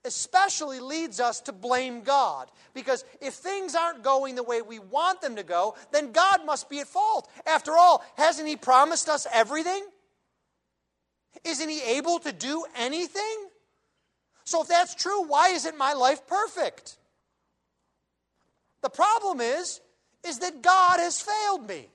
especially 0.03 0.79
leads 0.79 1.19
us 1.19 1.41
to 1.41 1.51
blame 1.51 2.01
God. 2.01 2.49
Because 2.73 3.05
if 3.21 3.33
things 3.33 3.75
aren't 3.75 4.03
going 4.03 4.35
the 4.35 4.43
way 4.43 4.61
we 4.61 4.79
want 4.79 5.21
them 5.21 5.35
to 5.35 5.43
go, 5.43 5.75
then 5.91 6.11
God 6.11 6.45
must 6.45 6.69
be 6.69 6.79
at 6.79 6.87
fault. 6.87 7.29
After 7.45 7.77
all, 7.77 8.03
hasn't 8.17 8.47
He 8.47 8.55
promised 8.55 9.09
us 9.09 9.27
everything? 9.31 9.83
Isn't 11.43 11.69
He 11.69 11.81
able 11.97 12.19
to 12.19 12.31
do 12.31 12.65
anything? 12.75 13.47
So 14.43 14.63
if 14.63 14.67
that's 14.67 14.95
true, 14.95 15.23
why 15.23 15.49
isn't 15.49 15.77
my 15.77 15.93
life 15.93 16.25
perfect? 16.27 16.97
The 18.81 18.89
problem 18.89 19.39
is, 19.39 19.81
is 20.25 20.39
that 20.39 20.61
God 20.61 20.99
has 20.99 21.21
failed 21.21 21.67
me. 21.67 21.87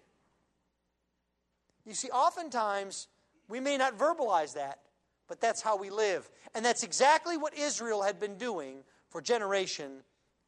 You 1.85 1.94
see, 1.94 2.08
oftentimes 2.11 3.08
we 3.49 3.61
may 3.61 3.76
not 3.76 3.99
verbalize 3.99 4.54
that, 4.54 4.78
but 5.28 5.40
that's 5.40 5.62
how 5.62 5.76
we 5.76 5.90
live. 5.90 6.28
And 6.54 6.64
that's 6.64 6.83
exactly 6.83 7.37
what 7.37 7.56
Israel 7.56 8.02
had 8.02 8.18
been 8.18 8.37
doing 8.37 8.78
for 9.11 9.21
generation 9.21 10.02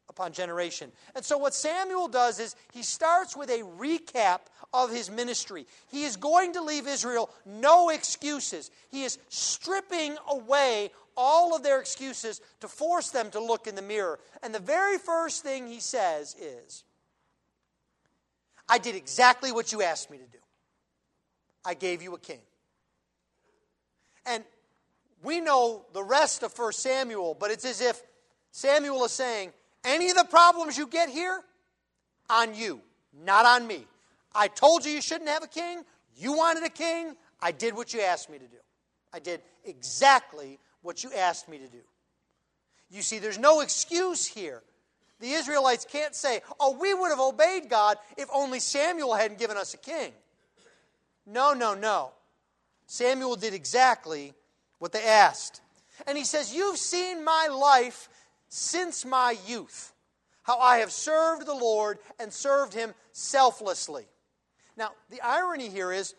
upon 0.09 0.33
generation. 0.33 0.91
And 1.15 1.23
so, 1.23 1.37
what 1.37 1.53
Samuel 1.53 2.07
does 2.07 2.39
is 2.39 2.55
he 2.73 2.83
starts 2.83 3.37
with 3.37 3.49
a 3.49 3.59
recap 3.59 4.39
of 4.73 4.91
his 4.91 5.09
ministry. 5.09 5.65
He 5.89 6.03
is 6.03 6.15
going 6.17 6.53
to 6.53 6.61
leave 6.61 6.87
Israel 6.87 7.29
no 7.45 7.89
excuses. 7.89 8.71
He 8.89 9.03
is 9.03 9.17
stripping 9.29 10.17
away 10.27 10.91
all 11.15 11.55
of 11.55 11.63
their 11.63 11.79
excuses 11.79 12.41
to 12.61 12.67
force 12.67 13.09
them 13.09 13.29
to 13.31 13.43
look 13.43 13.67
in 13.67 13.75
the 13.75 13.81
mirror. 13.81 14.19
And 14.41 14.53
the 14.53 14.59
very 14.59 14.97
first 14.97 15.43
thing 15.43 15.67
he 15.67 15.79
says 15.79 16.35
is, 16.35 16.83
I 18.67 18.77
did 18.77 18.95
exactly 18.95 19.51
what 19.51 19.71
you 19.71 19.81
asked 19.81 20.09
me 20.09 20.17
to 20.17 20.23
do. 20.23 20.37
I 21.65 21.73
gave 21.73 22.01
you 22.01 22.13
a 22.13 22.19
king. 22.19 22.39
And 24.25 24.43
we 25.23 25.39
know 25.39 25.85
the 25.93 26.03
rest 26.03 26.43
of 26.43 26.57
1 26.57 26.73
Samuel, 26.73 27.35
but 27.39 27.51
it's 27.51 27.65
as 27.65 27.81
if 27.81 28.01
Samuel 28.51 29.03
is 29.05 29.11
saying, 29.11 29.51
any 29.83 30.09
of 30.09 30.17
the 30.17 30.25
problems 30.25 30.77
you 30.77 30.87
get 30.87 31.09
here, 31.09 31.41
on 32.29 32.53
you, 32.53 32.81
not 33.23 33.45
on 33.45 33.65
me. 33.65 33.85
I 34.33 34.47
told 34.47 34.85
you 34.85 34.91
you 34.91 35.01
shouldn't 35.01 35.29
have 35.29 35.43
a 35.43 35.47
king. 35.47 35.83
You 36.15 36.33
wanted 36.33 36.63
a 36.63 36.69
king. 36.69 37.15
I 37.41 37.51
did 37.51 37.75
what 37.75 37.93
you 37.93 38.01
asked 38.01 38.29
me 38.29 38.37
to 38.37 38.45
do. 38.45 38.57
I 39.11 39.19
did 39.19 39.41
exactly 39.65 40.59
what 40.81 41.03
you 41.03 41.11
asked 41.13 41.49
me 41.49 41.57
to 41.57 41.67
do. 41.67 41.79
You 42.91 43.01
see, 43.01 43.19
there's 43.19 43.39
no 43.39 43.61
excuse 43.61 44.25
here. 44.25 44.61
The 45.19 45.31
Israelites 45.31 45.85
can't 45.89 46.15
say, 46.15 46.41
oh, 46.59 46.77
we 46.79 46.93
would 46.93 47.09
have 47.09 47.19
obeyed 47.19 47.69
God 47.69 47.97
if 48.17 48.29
only 48.33 48.59
Samuel 48.59 49.13
hadn't 49.13 49.39
given 49.39 49.57
us 49.57 49.73
a 49.73 49.77
king. 49.77 50.13
No, 51.25 51.53
no, 51.53 51.73
no. 51.73 52.11
Samuel 52.85 53.35
did 53.35 53.53
exactly 53.53 54.33
what 54.79 54.91
they 54.91 55.03
asked. 55.03 55.61
And 56.07 56.17
he 56.17 56.23
says, 56.23 56.53
You've 56.53 56.77
seen 56.77 57.23
my 57.23 57.47
life 57.51 58.09
since 58.47 59.05
my 59.05 59.37
youth, 59.45 59.93
how 60.43 60.57
I 60.59 60.77
have 60.77 60.91
served 60.91 61.45
the 61.45 61.53
Lord 61.53 61.99
and 62.19 62.33
served 62.33 62.73
him 62.73 62.93
selflessly. 63.11 64.05
Now, 64.75 64.91
the 65.09 65.21
irony 65.21 65.69
here 65.69 65.91
is 65.91 66.15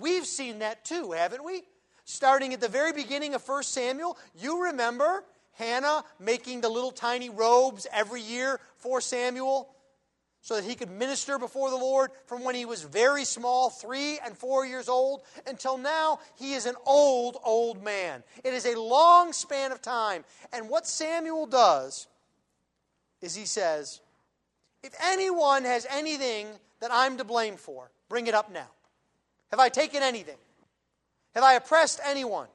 we've 0.00 0.26
seen 0.26 0.58
that 0.58 0.84
too, 0.84 1.12
haven't 1.12 1.44
we? 1.44 1.62
Starting 2.04 2.54
at 2.54 2.60
the 2.60 2.68
very 2.68 2.92
beginning 2.92 3.34
of 3.34 3.46
1 3.46 3.62
Samuel, 3.62 4.16
you 4.34 4.64
remember 4.64 5.24
Hannah 5.52 6.04
making 6.18 6.62
the 6.62 6.68
little 6.68 6.90
tiny 6.90 7.28
robes 7.28 7.86
every 7.92 8.22
year 8.22 8.60
for 8.76 9.00
Samuel 9.00 9.68
so 10.40 10.56
that 10.56 10.64
he 10.64 10.74
could 10.74 10.90
minister 10.90 11.38
before 11.38 11.70
the 11.70 11.76
Lord 11.76 12.10
from 12.26 12.44
when 12.44 12.54
he 12.54 12.64
was 12.64 12.82
very 12.82 13.24
small, 13.24 13.70
three 13.70 14.18
and 14.24 14.36
four 14.36 14.64
years 14.64 14.88
old, 14.88 15.22
until 15.46 15.76
now 15.76 16.20
he 16.36 16.52
is 16.52 16.66
an 16.66 16.76
old, 16.86 17.36
old 17.44 17.82
man. 17.82 18.22
It 18.44 18.54
is 18.54 18.64
a 18.64 18.78
long 18.78 19.32
span 19.32 19.72
of 19.72 19.82
time. 19.82 20.24
And 20.52 20.68
what 20.68 20.86
Samuel 20.86 21.46
does 21.46 22.06
is 23.20 23.34
he 23.34 23.46
says, 23.46 24.00
If 24.82 24.94
anyone 25.04 25.64
has 25.64 25.86
anything 25.90 26.46
that 26.80 26.90
I'm 26.92 27.16
to 27.18 27.24
blame 27.24 27.56
for, 27.56 27.90
bring 28.08 28.26
it 28.26 28.34
up 28.34 28.52
now. 28.52 28.68
Have 29.50 29.60
I 29.60 29.68
taken 29.68 30.02
anything? 30.02 30.36
Have 31.34 31.44
I 31.44 31.54
oppressed 31.54 32.00
anyone? 32.04 32.48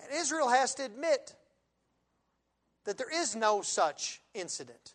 And 0.00 0.10
Israel 0.12 0.48
has 0.48 0.74
to 0.76 0.84
admit 0.84 1.34
that 2.84 2.98
there 2.98 3.10
is 3.12 3.36
no 3.36 3.62
such 3.62 4.20
incident. 4.34 4.94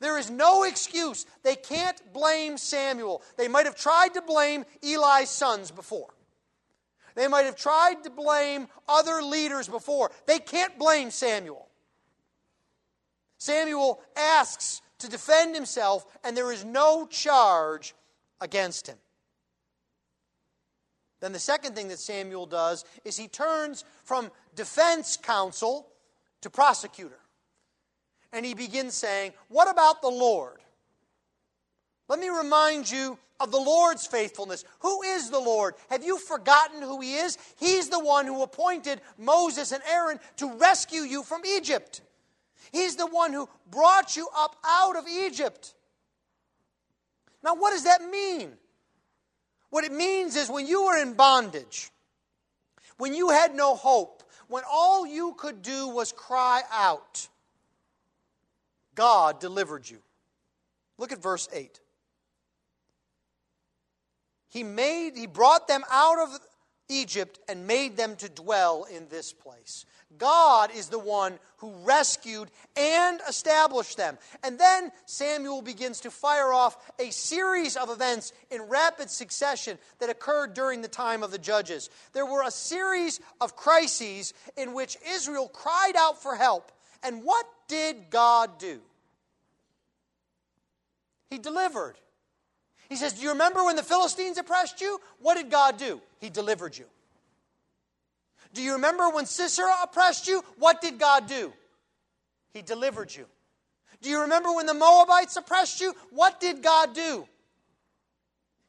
There 0.00 0.18
is 0.18 0.30
no 0.30 0.64
excuse. 0.64 1.26
They 1.42 1.56
can't 1.56 2.00
blame 2.12 2.56
Samuel. 2.56 3.22
They 3.36 3.48
might 3.48 3.66
have 3.66 3.76
tried 3.76 4.14
to 4.14 4.22
blame 4.22 4.64
Eli's 4.82 5.28
sons 5.28 5.70
before. 5.70 6.14
They 7.14 7.28
might 7.28 7.44
have 7.44 7.56
tried 7.56 8.02
to 8.04 8.10
blame 8.10 8.68
other 8.88 9.22
leaders 9.22 9.68
before. 9.68 10.10
They 10.26 10.38
can't 10.38 10.78
blame 10.78 11.10
Samuel. 11.10 11.68
Samuel 13.36 14.00
asks 14.16 14.80
to 14.98 15.08
defend 15.08 15.54
himself, 15.54 16.06
and 16.24 16.36
there 16.36 16.52
is 16.52 16.64
no 16.64 17.06
charge 17.06 17.94
against 18.40 18.86
him. 18.86 18.96
Then 21.20 21.32
the 21.32 21.38
second 21.38 21.74
thing 21.74 21.88
that 21.88 21.98
Samuel 21.98 22.46
does 22.46 22.84
is 23.04 23.18
he 23.18 23.28
turns 23.28 23.84
from 24.04 24.30
defense 24.54 25.18
counsel 25.18 25.88
to 26.40 26.48
prosecutor 26.48 27.18
and 28.32 28.44
he 28.44 28.54
begins 28.54 28.94
saying, 28.94 29.32
What 29.48 29.70
about 29.70 30.02
the 30.02 30.08
Lord? 30.08 30.58
Let 32.08 32.18
me 32.18 32.28
remind 32.28 32.90
you 32.90 33.18
of 33.38 33.50
the 33.50 33.60
Lord's 33.60 34.06
faithfulness. 34.06 34.64
Who 34.80 35.02
is 35.02 35.30
the 35.30 35.38
Lord? 35.38 35.74
Have 35.88 36.04
you 36.04 36.18
forgotten 36.18 36.82
who 36.82 37.00
he 37.00 37.14
is? 37.14 37.38
He's 37.56 37.88
the 37.88 38.00
one 38.00 38.26
who 38.26 38.42
appointed 38.42 39.00
Moses 39.16 39.72
and 39.72 39.82
Aaron 39.90 40.20
to 40.36 40.52
rescue 40.54 41.02
you 41.02 41.22
from 41.22 41.42
Egypt. 41.46 42.02
He's 42.72 42.96
the 42.96 43.06
one 43.06 43.32
who 43.32 43.48
brought 43.70 44.16
you 44.16 44.28
up 44.36 44.56
out 44.64 44.96
of 44.96 45.04
Egypt. 45.08 45.74
Now, 47.42 47.54
what 47.54 47.70
does 47.70 47.84
that 47.84 48.02
mean? 48.02 48.52
What 49.70 49.84
it 49.84 49.92
means 49.92 50.36
is 50.36 50.50
when 50.50 50.66
you 50.66 50.84
were 50.84 50.98
in 50.98 51.14
bondage, 51.14 51.90
when 52.98 53.14
you 53.14 53.30
had 53.30 53.54
no 53.54 53.74
hope, 53.74 54.22
when 54.48 54.64
all 54.70 55.06
you 55.06 55.34
could 55.38 55.62
do 55.62 55.88
was 55.88 56.12
cry 56.12 56.62
out, 56.72 57.28
God 58.94 59.40
delivered 59.40 59.88
you. 59.88 59.98
Look 60.98 61.12
at 61.12 61.22
verse 61.22 61.48
8. 61.52 61.80
He 64.48 64.62
made 64.62 65.16
he 65.16 65.26
brought 65.26 65.68
them 65.68 65.84
out 65.90 66.18
of 66.18 66.38
Egypt 66.90 67.38
and 67.48 67.66
made 67.66 67.96
them 67.96 68.16
to 68.16 68.28
dwell 68.28 68.84
in 68.84 69.06
this 69.08 69.32
place. 69.32 69.86
God 70.18 70.70
is 70.74 70.88
the 70.88 70.98
one 70.98 71.38
who 71.58 71.72
rescued 71.84 72.50
and 72.76 73.20
established 73.28 73.96
them. 73.96 74.18
And 74.42 74.58
then 74.58 74.90
Samuel 75.06 75.62
begins 75.62 76.00
to 76.00 76.10
fire 76.10 76.52
off 76.52 76.76
a 76.98 77.10
series 77.10 77.76
of 77.76 77.90
events 77.90 78.32
in 78.50 78.62
rapid 78.62 79.08
succession 79.08 79.78
that 80.00 80.10
occurred 80.10 80.52
during 80.52 80.82
the 80.82 80.88
time 80.88 81.22
of 81.22 81.30
the 81.30 81.38
judges. 81.38 81.90
There 82.12 82.26
were 82.26 82.42
a 82.42 82.50
series 82.50 83.20
of 83.40 83.54
crises 83.54 84.34
in 84.56 84.74
which 84.74 84.96
Israel 85.08 85.48
cried 85.48 85.94
out 85.96 86.20
for 86.20 86.34
help. 86.34 86.72
And 87.02 87.22
what 87.22 87.46
did 87.70 88.10
God 88.10 88.58
do? 88.58 88.80
He 91.30 91.38
delivered. 91.38 91.94
He 92.88 92.96
says, 92.96 93.12
Do 93.12 93.22
you 93.22 93.30
remember 93.30 93.64
when 93.64 93.76
the 93.76 93.84
Philistines 93.84 94.36
oppressed 94.36 94.80
you? 94.80 95.00
What 95.20 95.36
did 95.36 95.50
God 95.50 95.78
do? 95.78 96.00
He 96.18 96.28
delivered 96.28 96.76
you. 96.76 96.86
Do 98.52 98.60
you 98.60 98.72
remember 98.72 99.08
when 99.10 99.26
Sisera 99.26 99.72
oppressed 99.84 100.26
you? 100.26 100.42
What 100.58 100.80
did 100.80 100.98
God 100.98 101.28
do? 101.28 101.52
He 102.52 102.62
delivered 102.62 103.14
you. 103.14 103.26
Do 104.02 104.10
you 104.10 104.22
remember 104.22 104.52
when 104.52 104.66
the 104.66 104.74
Moabites 104.74 105.36
oppressed 105.36 105.80
you? 105.80 105.94
What 106.10 106.40
did 106.40 106.64
God 106.64 106.92
do? 106.92 107.28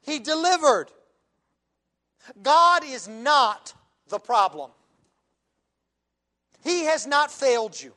He 0.04 0.20
delivered. 0.20 0.88
God 2.44 2.84
is 2.86 3.08
not 3.08 3.74
the 4.10 4.20
problem. 4.20 4.70
He 6.64 6.84
has 6.86 7.08
not 7.08 7.32
failed 7.32 7.82
you. 7.82 7.94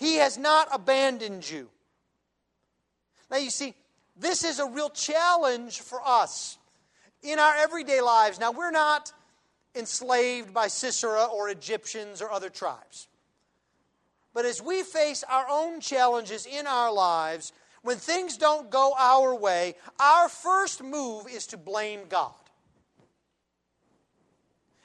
He 0.00 0.16
has 0.16 0.38
not 0.38 0.66
abandoned 0.72 1.48
you. 1.48 1.68
Now, 3.30 3.36
you 3.36 3.50
see, 3.50 3.74
this 4.16 4.44
is 4.44 4.58
a 4.58 4.66
real 4.66 4.88
challenge 4.88 5.80
for 5.80 6.00
us 6.02 6.56
in 7.22 7.38
our 7.38 7.54
everyday 7.56 8.00
lives. 8.00 8.40
Now, 8.40 8.50
we're 8.50 8.70
not 8.70 9.12
enslaved 9.74 10.54
by 10.54 10.68
Sisera 10.68 11.24
or 11.24 11.50
Egyptians 11.50 12.22
or 12.22 12.32
other 12.32 12.48
tribes. 12.48 13.08
But 14.32 14.46
as 14.46 14.62
we 14.62 14.84
face 14.84 15.22
our 15.28 15.46
own 15.50 15.80
challenges 15.80 16.46
in 16.46 16.66
our 16.66 16.90
lives, 16.90 17.52
when 17.82 17.98
things 17.98 18.38
don't 18.38 18.70
go 18.70 18.94
our 18.98 19.34
way, 19.34 19.74
our 20.00 20.30
first 20.30 20.82
move 20.82 21.26
is 21.30 21.46
to 21.48 21.58
blame 21.58 22.00
God. 22.08 22.32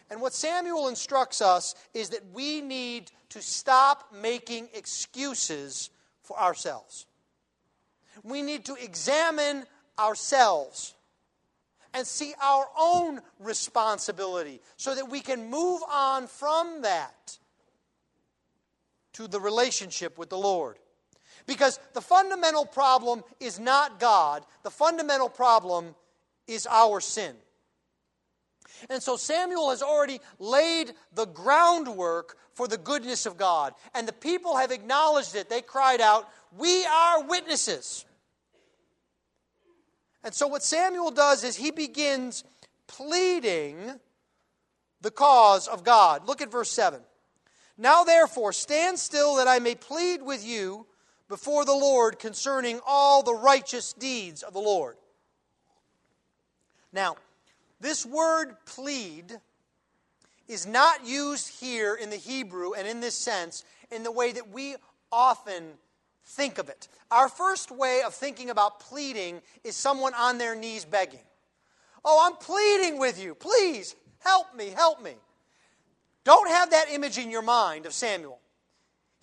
And 0.09 0.21
what 0.21 0.33
Samuel 0.33 0.87
instructs 0.87 1.41
us 1.41 1.75
is 1.93 2.09
that 2.09 2.21
we 2.33 2.61
need 2.61 3.11
to 3.29 3.41
stop 3.41 4.13
making 4.13 4.69
excuses 4.73 5.89
for 6.21 6.39
ourselves. 6.39 7.05
We 8.23 8.41
need 8.41 8.65
to 8.65 8.75
examine 8.75 9.65
ourselves 9.99 10.93
and 11.93 12.05
see 12.05 12.33
our 12.41 12.67
own 12.77 13.21
responsibility 13.39 14.61
so 14.77 14.93
that 14.95 15.09
we 15.09 15.21
can 15.21 15.49
move 15.49 15.81
on 15.89 16.27
from 16.27 16.81
that 16.81 17.37
to 19.13 19.27
the 19.27 19.39
relationship 19.39 20.17
with 20.17 20.29
the 20.29 20.37
Lord. 20.37 20.77
Because 21.47 21.79
the 21.93 22.01
fundamental 22.01 22.65
problem 22.65 23.23
is 23.39 23.59
not 23.59 23.99
God, 23.99 24.45
the 24.63 24.71
fundamental 24.71 25.29
problem 25.29 25.95
is 26.47 26.67
our 26.69 26.99
sin. 26.99 27.35
And 28.89 29.01
so 29.01 29.17
Samuel 29.17 29.69
has 29.69 29.81
already 29.81 30.19
laid 30.39 30.93
the 31.13 31.25
groundwork 31.25 32.37
for 32.53 32.67
the 32.67 32.77
goodness 32.77 33.25
of 33.25 33.37
God. 33.37 33.73
And 33.93 34.07
the 34.07 34.13
people 34.13 34.57
have 34.57 34.71
acknowledged 34.71 35.35
it. 35.35 35.49
They 35.49 35.61
cried 35.61 36.01
out, 36.01 36.27
We 36.57 36.85
are 36.85 37.23
witnesses. 37.23 38.05
And 40.23 40.33
so, 40.33 40.47
what 40.47 40.63
Samuel 40.63 41.11
does 41.11 41.43
is 41.43 41.55
he 41.55 41.69
begins 41.69 42.43
pleading 42.87 43.99
the 45.01 45.11
cause 45.11 45.67
of 45.67 45.83
God. 45.83 46.27
Look 46.27 46.41
at 46.41 46.51
verse 46.51 46.71
7. 46.71 46.99
Now, 47.77 48.03
therefore, 48.03 48.53
stand 48.53 48.97
still 48.97 49.35
that 49.35 49.47
I 49.47 49.59
may 49.59 49.75
plead 49.75 50.21
with 50.21 50.45
you 50.45 50.87
before 51.27 51.65
the 51.65 51.73
Lord 51.73 52.19
concerning 52.19 52.79
all 52.85 53.21
the 53.21 53.35
righteous 53.35 53.93
deeds 53.93 54.43
of 54.43 54.53
the 54.53 54.59
Lord. 54.59 54.95
Now, 56.93 57.17
this 57.79 58.05
word 58.05 58.55
plead 58.65 59.39
is 60.47 60.65
not 60.65 61.05
used 61.05 61.59
here 61.59 61.95
in 61.95 62.09
the 62.09 62.15
Hebrew 62.15 62.73
and 62.73 62.87
in 62.87 63.01
this 63.01 63.15
sense 63.15 63.63
in 63.91 64.03
the 64.03 64.11
way 64.11 64.31
that 64.31 64.49
we 64.49 64.75
often 65.11 65.63
think 66.23 66.57
of 66.57 66.69
it. 66.69 66.87
Our 67.11 67.29
first 67.29 67.71
way 67.71 68.01
of 68.05 68.13
thinking 68.13 68.49
about 68.49 68.79
pleading 68.79 69.41
is 69.63 69.75
someone 69.75 70.13
on 70.13 70.37
their 70.37 70.55
knees 70.55 70.85
begging. 70.85 71.19
Oh, 72.03 72.23
I'm 72.25 72.37
pleading 72.37 72.99
with 72.99 73.21
you. 73.21 73.35
Please 73.35 73.95
help 74.19 74.55
me, 74.55 74.69
help 74.69 75.01
me. 75.01 75.13
Don't 76.23 76.49
have 76.49 76.71
that 76.71 76.87
image 76.91 77.17
in 77.17 77.29
your 77.29 77.41
mind 77.41 77.85
of 77.85 77.93
Samuel. 77.93 78.39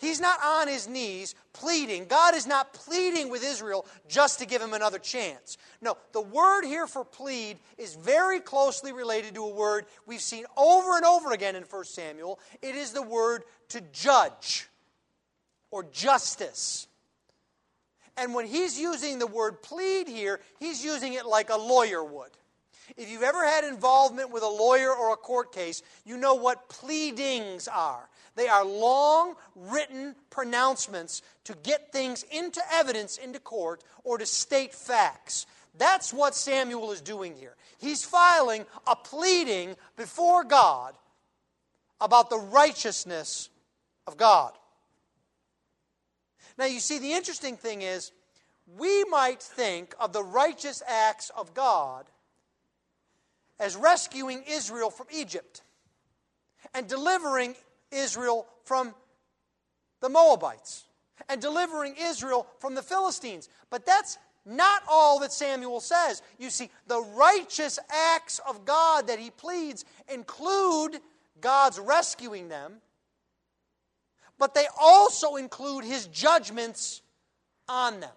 He's 0.03 0.21
not 0.21 0.41
on 0.45 0.67
his 0.67 0.89
knees 0.89 1.37
pleading. 1.53 2.07
God 2.07 2.35
is 2.35 2.45
not 2.45 2.75
pleading 2.75 3.31
with 3.31 3.45
Israel 3.45 3.87
just 4.09 4.41
to 4.41 4.47
give 4.47 4.61
him 4.61 4.75
another 4.75 4.99
chance. 4.99 5.57
No, 5.81 5.97
the 6.13 6.21
word 6.21 6.65
here 6.65 6.89
for 6.89 7.05
plead 7.05 7.57
is 7.79 7.95
very 7.95 8.41
closely 8.41 8.93
related 8.93 9.37
to 9.37 9.45
a 9.45 9.55
word 9.55 9.87
we've 10.05 10.21
seen 10.21 10.45
over 10.57 10.97
and 10.97 11.05
over 11.05 11.31
again 11.31 11.55
in 11.55 11.63
1 11.63 11.85
Samuel. 11.85 12.41
It 12.61 12.75
is 12.75 12.91
the 12.91 13.01
word 13.01 13.45
to 13.69 13.81
judge 13.93 14.69
or 15.71 15.85
justice. 15.85 16.89
And 18.17 18.35
when 18.35 18.49
he's 18.49 18.81
using 18.81 19.21
the 19.21 19.29
word 19.29 19.63
plead 19.63 20.09
here, 20.09 20.41
he's 20.59 20.85
using 20.85 21.13
it 21.13 21.27
like 21.27 21.49
a 21.49 21.57
lawyer 21.57 22.03
would. 22.03 22.37
If 22.97 23.11
you've 23.11 23.23
ever 23.23 23.45
had 23.45 23.65
involvement 23.65 24.31
with 24.31 24.43
a 24.43 24.49
lawyer 24.49 24.93
or 24.93 25.13
a 25.13 25.17
court 25.17 25.53
case, 25.53 25.83
you 26.05 26.17
know 26.17 26.35
what 26.35 26.69
pleadings 26.69 27.69
are. 27.69 28.09
They 28.35 28.49
are 28.49 28.65
long 28.65 29.35
written 29.55 30.15
pronouncements 30.31 31.23
to 31.45 31.55
get 31.63 31.93
things 31.93 32.25
into 32.31 32.61
evidence 32.73 33.17
into 33.17 33.39
court 33.39 33.83
or 34.05 34.19
to 34.19 34.27
state 34.27 34.75
facts. 34.75 35.47
That's 35.79 36.13
what 36.13 36.35
Samuel 36.35 36.93
is 36.93 37.01
doing 37.01 37.35
here. 37.35 37.57
He's 37.79 38.05
filing 38.05 38.67
a 38.87 38.95
pleading 38.95 39.77
before 39.97 40.45
God 40.45 40.95
about 42.01 42.31
the 42.31 42.39
righteousness 42.39 43.49
of 44.07 44.17
God. 44.17 44.53
Now, 46.59 46.67
you 46.67 46.81
see, 46.81 46.99
the 46.99 47.13
interesting 47.13 47.57
thing 47.57 47.83
is, 47.83 48.13
we 48.79 49.05
might 49.05 49.43
think 49.43 49.95
of 49.99 50.13
the 50.13 50.23
righteous 50.23 50.83
acts 50.87 51.31
of 51.37 51.55
God 51.55 52.07
as 53.63 53.77
rescuing 53.77 54.43
Israel 54.49 54.91
from 54.91 55.07
Egypt 55.11 55.63
and 56.75 56.89
delivering 56.89 57.55
Israel 57.91 58.47
from 58.65 58.95
the 60.01 60.09
Moabites 60.09 60.85
and 61.29 61.41
delivering 61.41 61.95
Israel 61.99 62.47
from 62.59 62.75
the 62.75 62.83
Philistines. 62.83 63.49
But 63.71 63.87
that's 63.87 64.19
not 64.45 64.83
all 64.91 65.21
that 65.21 65.33
Samuel 65.33 65.81
says. 65.81 66.21
You 66.39 66.51
see, 66.51 66.69
the 66.89 67.01
righteous 67.15 67.79
acts 68.15 68.41
of 68.49 68.65
God 68.65 69.07
that 69.07 69.19
he 69.19 69.31
pleads 69.31 69.85
include 70.09 70.99
God's 71.41 71.79
rescuing 71.79 72.49
them 72.49 72.81
but 74.43 74.55
they 74.55 74.67
also 74.77 75.37
include 75.37 75.85
his 75.85 76.09
judgments 76.09 77.01
on 77.69 78.01
them. 78.01 78.11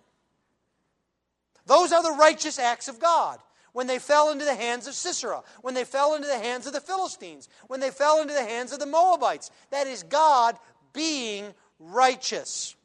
Those 1.68 1.92
are 1.92 2.02
the 2.02 2.18
righteous 2.18 2.58
acts 2.58 2.88
of 2.88 3.00
God. 3.00 3.38
When 3.76 3.88
they 3.88 4.00
fell 4.00 4.32
into 4.32 4.46
the 4.46 4.56
hands 4.56 4.88
of 4.88 4.94
Sisera, 4.94 5.44
when 5.62 5.74
they 5.74 5.84
fell 5.84 6.16
into 6.16 6.30
the 6.30 6.40
hands 6.40 6.66
of 6.66 6.72
the 6.72 6.80
Philistines, 6.80 7.50
when 7.68 7.82
they 7.82 7.90
fell 7.90 8.22
into 8.22 8.34
the 8.34 8.42
hands 8.42 8.72
of 8.72 8.80
the 8.80 8.86
Moabites. 8.86 9.52
That 9.70 9.86
is 9.86 10.02
God 10.04 10.58
being 10.94 11.54
righteous. 11.78 12.78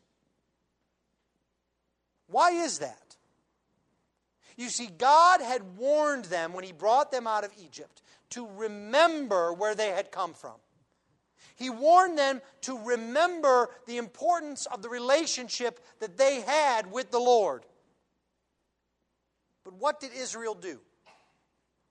Why 2.27 2.51
is 2.51 2.81
that? 2.81 3.17
You 4.57 4.69
see, 4.69 4.89
God 4.89 5.41
had 5.41 5.79
warned 5.79 6.25
them 6.25 6.55
when 6.55 6.65
He 6.65 6.73
brought 6.73 7.13
them 7.13 7.29
out 7.29 7.45
of 7.45 7.53
Egypt 7.63 8.03
to 8.31 8.49
remember 8.57 9.53
where 9.53 9.77
they 9.77 9.91
had 9.91 10.11
come 10.11 10.35
from. 10.35 10.57
He 11.55 11.71
warned 11.71 12.19
them 12.19 12.41
to 12.63 12.77
remember 12.77 13.71
the 13.87 13.99
importance 13.99 14.67
of 14.67 14.83
the 14.83 14.89
relationship 14.89 15.79
that 16.01 16.17
they 16.19 16.41
had 16.41 16.91
with 16.91 17.13
the 17.13 17.21
Lord. 17.21 17.65
But 19.71 19.79
what 19.79 20.01
did 20.01 20.11
Israel 20.13 20.55
do? 20.55 20.81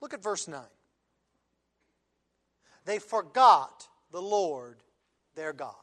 Look 0.02 0.14
at 0.14 0.22
verse 0.22 0.50
9. 0.50 0.60
They 2.84 3.00
forgot 3.00 3.88
the 4.12 4.22
Lord 4.22 4.80
their 5.36 5.54
God. 5.54 5.76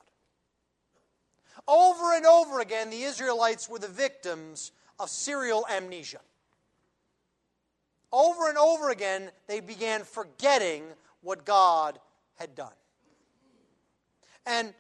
Over 1.67 2.15
and 2.15 2.27
over 2.27 2.61
again, 2.61 2.91
the 2.91 3.03
Israelites 3.03 3.67
were 3.67 3.79
the 3.79 3.89
victims 3.89 4.73
of 5.01 5.09
serial 5.09 5.65
amnesia. 5.71 6.21
Over 8.13 8.51
and 8.51 8.59
over 8.59 8.91
again, 8.91 9.31
they 9.47 9.61
began 9.61 10.05
forgetting 10.05 10.83
what 11.23 11.47
God 11.47 11.99
had 12.35 12.55
done. 12.55 12.75
And 14.45 14.75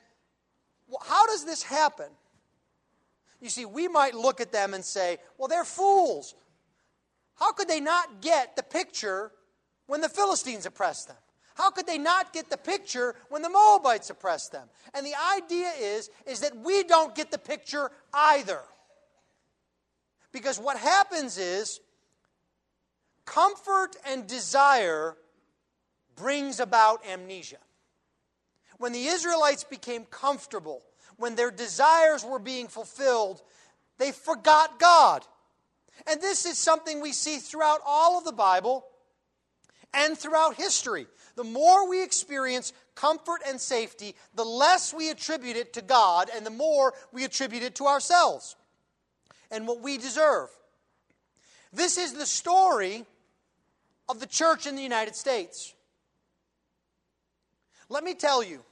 how 1.03 1.27
does 1.27 1.47
this 1.47 1.63
happen? 1.63 2.11
You 3.41 3.49
see, 3.49 3.65
we 3.65 3.89
might 3.89 4.15
look 4.15 4.43
at 4.43 4.53
them 4.53 4.75
and 4.75 4.85
say, 4.85 5.17
well, 5.39 5.49
they're 5.49 5.65
fools. 5.65 6.35
How 7.37 7.53
could 7.53 7.69
they 7.69 7.81
not 7.81 8.21
get 8.21 8.57
the 8.57 8.63
picture 8.63 9.31
when 9.87 10.01
the 10.01 10.09
Philistines 10.09 10.67
oppressed 10.67 11.09
them? 11.09 11.17
How 11.55 11.71
could 11.71 11.87
they 11.87 11.99
not 11.99 12.33
get 12.33 12.51
the 12.51 12.57
picture 12.57 13.15
when 13.31 13.43
the 13.43 13.49
Moabites 13.49 14.11
oppressed 14.11 14.53
them? 14.53 14.69
And 14.93 15.07
the 15.07 15.15
idea 15.37 15.71
is, 15.81 16.11
is 16.27 16.41
that 16.41 16.57
we 16.57 16.83
don't 16.85 17.15
get 17.15 17.31
the 17.31 17.39
picture 17.39 17.91
either. 18.13 18.61
Because 20.33 20.59
what 20.59 20.77
happens 20.77 21.39
is 21.39 21.81
comfort 23.25 23.97
and 24.07 24.27
desire 24.27 25.17
brings 26.15 26.61
about 26.61 27.07
amnesia 27.07 27.57
when 28.79 28.93
the 28.93 29.07
Israelites 29.07 29.65
became 29.65 30.05
comfortable, 30.05 30.83
when 31.17 31.35
their 31.35 31.51
desires 31.51 32.25
were 32.25 32.39
being 32.39 32.69
fulfilled, 32.69 33.43
they 33.99 34.13
forgot 34.13 34.79
God. 34.79 35.27
And 36.07 36.21
this 36.21 36.47
is 36.47 36.59
something 36.59 37.01
we 37.01 37.13
see 37.13 37.39
throughout 37.39 37.81
all 37.87 38.19
of 38.19 38.25
the 38.25 38.33
Bible. 38.33 38.85
and 39.95 40.17
throughout 40.17 40.57
history. 40.57 41.07
The 41.37 41.45
more 41.45 41.89
we 41.89 42.03
experience 42.03 42.73
comfort 42.95 43.41
and 43.47 43.61
safety, 43.61 44.15
the 44.35 44.45
less 44.45 44.93
we 44.93 45.11
attribute 45.11 45.57
it 45.57 45.73
to 45.75 45.83
God, 45.83 46.29
and 46.35 46.45
the 46.45 46.51
more 46.51 46.93
we 47.13 47.25
attribute 47.25 47.63
it 47.63 47.75
to 47.77 47.87
ourselves 47.87 48.57
and 49.51 49.67
what 49.67 49.81
we 49.81 49.97
deserve. 49.97 50.49
This 51.73 51.99
is 51.99 52.15
the 52.15 52.27
story 52.27 53.05
of 54.09 54.21
the 54.21 54.27
church 54.27 54.67
in 54.67 54.77
the 54.77 54.83
United 54.83 55.17
States. 55.17 55.75
Let 57.89 58.05
me 58.05 58.15
tell 58.15 58.43
you, 58.43 58.63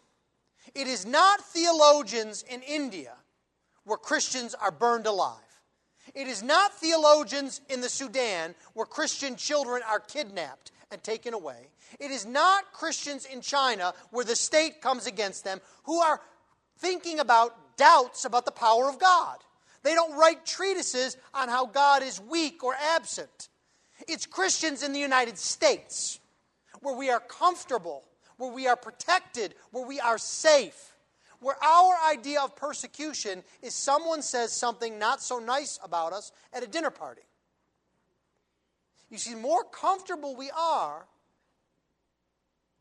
it 0.75 0.87
is 0.87 1.07
not 1.07 1.41
theologians 1.41 2.45
in 2.49 2.63
India 2.63 3.13
where 3.85 3.99
Christians 3.99 4.55
are 4.55 4.71
burned 4.71 5.07
alive. 5.07 5.39
It 6.15 6.29
is 6.29 6.43
not 6.43 6.79
theologians 6.79 7.61
in 7.69 7.81
the 7.81 7.89
Sudan 7.89 8.55
where 8.75 8.87
Christian 8.87 9.37
children 9.37 9.83
are 9.89 10.01
kidnapped 10.01 10.71
and 10.91 11.03
taken 11.03 11.35
away. 11.35 11.69
It 11.99 12.11
is 12.11 12.25
not 12.25 12.73
Christians 12.73 13.27
in 13.27 13.41
China 13.41 13.95
where 14.11 14.25
the 14.25 14.37
state 14.37 14.81
comes 14.81 15.07
against 15.07 15.45
them 15.45 15.61
who 15.85 16.01
are 16.01 16.21
thinking 16.79 17.19
about 17.19 17.77
doubts 17.77 18.25
about 18.25 18.45
the 18.45 18.53
power 18.53 18.89
of 18.89 18.99
God. 18.99 19.39
They 19.83 19.95
don't 19.95 20.17
write 20.17 20.47
treatises 20.47 21.17
on 21.35 21.49
how 21.49 21.67
God 21.67 22.03
is 22.03 22.21
weak 22.21 22.63
or 22.63 22.75
absent. 22.75 23.49
It's 24.09 24.27
Christians 24.27 24.83
in 24.83 24.93
the 24.93 25.01
United 25.01 25.37
States 25.37 26.21
where 26.81 26.97
we 26.97 27.11
are 27.11 27.21
comfortable, 27.21 28.05
where 28.37 28.53
we 28.53 28.67
are 28.67 28.77
protected, 28.77 29.55
where 29.73 29.87
we 29.87 30.01
are 30.01 30.19
safe, 30.19 30.94
where 31.41 31.57
our 31.63 31.97
idea 32.11 32.41
of 32.41 32.57
persecution 32.57 33.43
is 33.63 33.75
someone 33.75 34.23
says 34.23 34.53
something 34.53 34.99
not 34.99 35.23
so 35.23 35.39
nice 35.39 35.79
about 35.83 36.13
us 36.13 36.33
at 36.53 36.63
a 36.63 36.67
dinner 36.67 36.91
party. 36.91 37.23
You 39.11 39.19
see, 39.19 39.35
the 39.35 39.41
more 39.41 39.65
comfortable 39.65 40.35
we 40.35 40.51
are, 40.51 41.07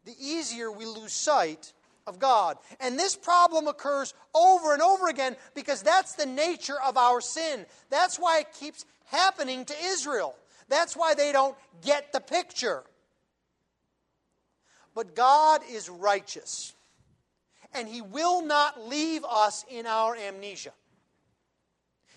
the 0.05 0.15
easier 0.19 0.71
we 0.71 0.85
lose 0.85 1.13
sight 1.13 1.73
of 2.07 2.19
God. 2.19 2.57
And 2.79 2.97
this 2.97 3.15
problem 3.15 3.67
occurs 3.67 4.13
over 4.33 4.73
and 4.73 4.81
over 4.81 5.07
again 5.07 5.35
because 5.53 5.81
that's 5.81 6.15
the 6.15 6.25
nature 6.25 6.81
of 6.85 6.97
our 6.97 7.21
sin. 7.21 7.65
That's 7.89 8.17
why 8.17 8.39
it 8.39 8.47
keeps 8.59 8.85
happening 9.05 9.65
to 9.65 9.73
Israel. 9.85 10.35
That's 10.69 10.95
why 10.95 11.13
they 11.13 11.31
don't 11.31 11.55
get 11.83 12.11
the 12.11 12.19
picture. 12.19 12.83
But 14.95 15.15
God 15.15 15.61
is 15.69 15.89
righteous, 15.89 16.73
and 17.73 17.87
He 17.87 18.01
will 18.01 18.45
not 18.45 18.87
leave 18.87 19.23
us 19.25 19.65
in 19.69 19.85
our 19.85 20.15
amnesia. 20.15 20.73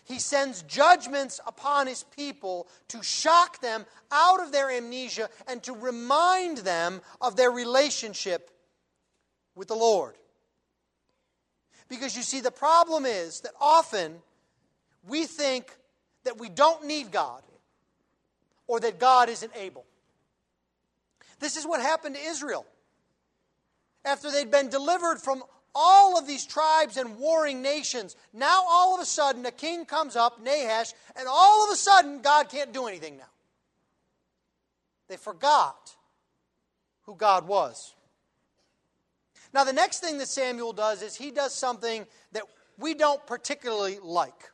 He 0.07 0.21
sends 0.21 0.63
judgments 0.63 1.41
upon 1.49 1.89
his 1.89 2.05
people 2.05 2.69
to 2.89 3.03
shock 3.03 3.61
them 3.61 3.85
out 4.13 4.41
of 4.41 4.53
their 4.53 4.71
amnesia 4.71 5.29
and 5.49 5.61
to 5.65 5.73
remind 5.73 6.59
them 6.59 7.01
of 7.21 7.35
their 7.35 7.51
relationship 7.51 8.53
with 9.57 9.67
the 9.67 9.75
Lord. 9.75 10.15
Because 11.89 12.17
you 12.17 12.23
see, 12.23 12.41
the 12.41 12.53
problem 12.53 13.05
is 13.05 13.41
that 13.41 13.51
often 13.61 14.15
we 15.09 15.27
think 15.27 15.77
that 16.23 16.39
we 16.39 16.51
don't 16.51 16.87
need 16.87 17.11
God 17.11 17.43
or 18.69 18.79
that 18.79 19.01
God 19.01 19.29
isn't 19.29 19.53
able. 19.57 19.85
This 21.41 21.57
is 21.57 21.67
what 21.67 21.81
happened 21.81 22.15
to 22.15 22.23
Israel. 22.23 22.65
After 24.07 24.31
they'd 24.31 24.51
been 24.51 24.71
delivered 24.71 25.21
from 25.21 25.43
all 25.75 26.19
of 26.19 26.27
these 26.27 26.47
tribes 26.47 26.97
and 26.97 27.19
warring 27.19 27.61
nations. 27.61 28.17
Now, 28.33 28.65
all 28.67 28.95
of 28.95 29.01
a 29.01 29.05
sudden, 29.05 29.45
a 29.45 29.51
king 29.51 29.85
comes 29.85 30.17
up, 30.17 30.43
Nahash, 30.43 30.95
and 31.15 31.29
all 31.29 31.65
of 31.67 31.71
a 31.71 31.77
sudden, 31.77 32.23
God 32.23 32.49
can't 32.49 32.73
do 32.73 32.87
anything 32.87 33.19
now. 33.19 33.25
They 35.09 35.19
forgot 35.19 35.95
who 37.03 37.15
God 37.15 37.47
was. 37.47 37.95
Now, 39.53 39.65
the 39.65 39.73
next 39.73 40.01
thing 40.01 40.19
that 40.19 40.29
Samuel 40.29 40.73
does 40.73 41.03
is 41.03 41.15
he 41.15 41.31
does 41.31 41.55
something 41.55 42.07
that 42.33 42.45
we 42.79 42.95
don't 42.95 43.25
particularly 43.27 43.99
like. 44.03 44.51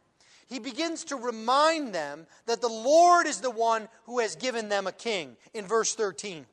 He 0.46 0.58
begins 0.58 1.04
to 1.04 1.16
remind 1.16 1.94
them 1.94 2.26
that 2.46 2.60
the 2.60 2.68
Lord 2.68 3.26
is 3.26 3.40
the 3.40 3.50
one 3.50 3.88
who 4.04 4.18
has 4.18 4.36
given 4.36 4.68
them 4.68 4.86
a 4.86 4.92
king 4.92 5.36
in 5.54 5.66
verse 5.66 5.94
13. 5.94 6.46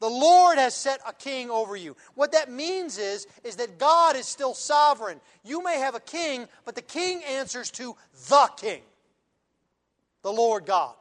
The 0.00 0.08
Lord 0.08 0.56
has 0.56 0.74
set 0.74 1.00
a 1.06 1.12
king 1.12 1.50
over 1.50 1.76
you. 1.76 1.94
What 2.14 2.32
that 2.32 2.50
means 2.50 2.96
is, 2.96 3.26
is 3.44 3.56
that 3.56 3.78
God 3.78 4.16
is 4.16 4.26
still 4.26 4.54
sovereign. 4.54 5.20
You 5.44 5.62
may 5.62 5.78
have 5.78 5.94
a 5.94 6.00
king, 6.00 6.48
but 6.64 6.74
the 6.74 6.82
king 6.82 7.22
answers 7.22 7.70
to 7.72 7.94
the 8.28 8.50
king, 8.56 8.80
the 10.22 10.32
Lord 10.32 10.64
God. 10.64 10.94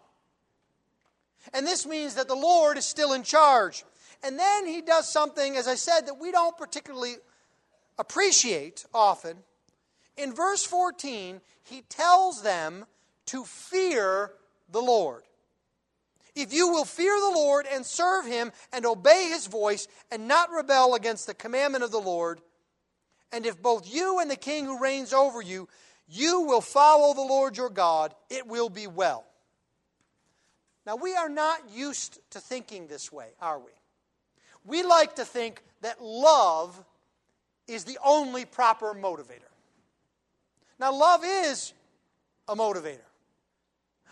And 1.53 1.65
this 1.65 1.85
means 1.85 2.15
that 2.15 2.27
the 2.27 2.35
Lord 2.35 2.77
is 2.77 2.85
still 2.85 3.13
in 3.13 3.23
charge. 3.23 3.85
And 4.21 4.37
then 4.37 4.67
he 4.67 4.81
does 4.81 5.09
something, 5.09 5.55
as 5.55 5.67
I 5.67 5.75
said, 5.75 6.01
that 6.07 6.19
we 6.19 6.33
don't 6.33 6.57
particularly 6.57 7.15
appreciate 7.97 8.85
often. 8.93 9.37
In 10.17 10.33
verse 10.33 10.65
14, 10.65 11.39
he 11.63 11.81
tells 11.87 12.41
them 12.41 12.85
to 13.27 13.45
fear 13.45 14.33
the 14.69 14.81
Lord. 14.81 15.23
If 16.41 16.53
you 16.53 16.69
will 16.69 16.85
fear 16.85 17.19
the 17.19 17.35
Lord 17.35 17.67
and 17.69 17.85
serve 17.85 18.25
him 18.25 18.53
and 18.71 18.85
obey 18.85 19.27
his 19.29 19.47
voice 19.47 19.87
and 20.09 20.27
not 20.27 20.51
rebel 20.51 20.95
against 20.95 21.27
the 21.27 21.33
commandment 21.33 21.83
of 21.83 21.91
the 21.91 21.99
Lord, 21.99 22.39
and 23.33 23.45
if 23.45 23.61
both 23.61 23.93
you 23.93 24.19
and 24.19 24.31
the 24.31 24.37
king 24.37 24.63
who 24.63 24.79
reigns 24.79 25.11
over 25.11 25.41
you, 25.41 25.67
you 26.07 26.41
will 26.41 26.61
follow 26.61 27.13
the 27.13 27.21
Lord 27.21 27.57
your 27.57 27.69
God, 27.69 28.15
it 28.29 28.47
will 28.47 28.69
be 28.69 28.87
well. 28.87 29.25
Now, 30.85 30.95
we 30.95 31.13
are 31.13 31.29
not 31.29 31.69
used 31.71 32.19
to 32.31 32.39
thinking 32.39 32.87
this 32.87 33.11
way, 33.11 33.27
are 33.41 33.59
we? 33.59 33.71
We 34.65 34.83
like 34.83 35.17
to 35.17 35.25
think 35.25 35.61
that 35.81 36.01
love 36.01 36.83
is 37.67 37.83
the 37.83 37.99
only 38.03 38.45
proper 38.45 38.93
motivator. 38.93 39.51
Now, 40.79 40.93
love 40.93 41.21
is 41.25 41.73
a 42.47 42.55
motivator. 42.55 43.08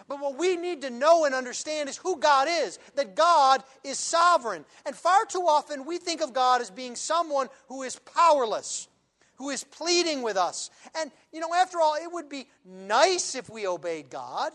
But 0.07 0.19
what 0.19 0.37
we 0.37 0.55
need 0.55 0.81
to 0.81 0.89
know 0.89 1.25
and 1.25 1.33
understand 1.33 1.89
is 1.89 1.97
who 1.97 2.17
God 2.17 2.47
is, 2.49 2.79
that 2.95 3.15
God 3.15 3.63
is 3.83 3.99
sovereign. 3.99 4.65
And 4.85 4.95
far 4.95 5.25
too 5.25 5.45
often 5.47 5.85
we 5.85 5.97
think 5.97 6.21
of 6.21 6.33
God 6.33 6.61
as 6.61 6.69
being 6.69 6.95
someone 6.95 7.47
who 7.67 7.83
is 7.83 7.97
powerless, 7.99 8.87
who 9.35 9.49
is 9.49 9.63
pleading 9.63 10.21
with 10.21 10.37
us. 10.37 10.69
And, 10.95 11.11
you 11.31 11.39
know, 11.39 11.53
after 11.53 11.79
all, 11.79 11.95
it 11.95 12.11
would 12.11 12.29
be 12.29 12.47
nice 12.65 13.35
if 13.35 13.49
we 13.49 13.67
obeyed 13.67 14.09
God, 14.09 14.53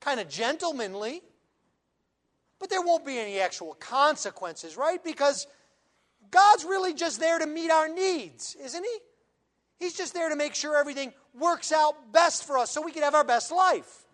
kind 0.00 0.20
of 0.20 0.28
gentlemanly, 0.28 1.22
but 2.58 2.70
there 2.70 2.82
won't 2.82 3.04
be 3.04 3.18
any 3.18 3.40
actual 3.40 3.74
consequences, 3.74 4.76
right? 4.76 5.02
Because 5.02 5.46
God's 6.30 6.64
really 6.64 6.94
just 6.94 7.18
there 7.18 7.38
to 7.38 7.46
meet 7.46 7.70
our 7.70 7.88
needs, 7.88 8.56
isn't 8.62 8.84
He? 8.84 8.98
He's 9.78 9.94
just 9.94 10.14
there 10.14 10.28
to 10.28 10.36
make 10.36 10.54
sure 10.54 10.76
everything 10.76 11.12
works 11.38 11.72
out 11.72 12.12
best 12.12 12.44
for 12.44 12.58
us 12.58 12.70
so 12.70 12.82
we 12.82 12.92
can 12.92 13.02
have 13.02 13.14
our 13.14 13.24
best 13.24 13.50
life. 13.50 14.04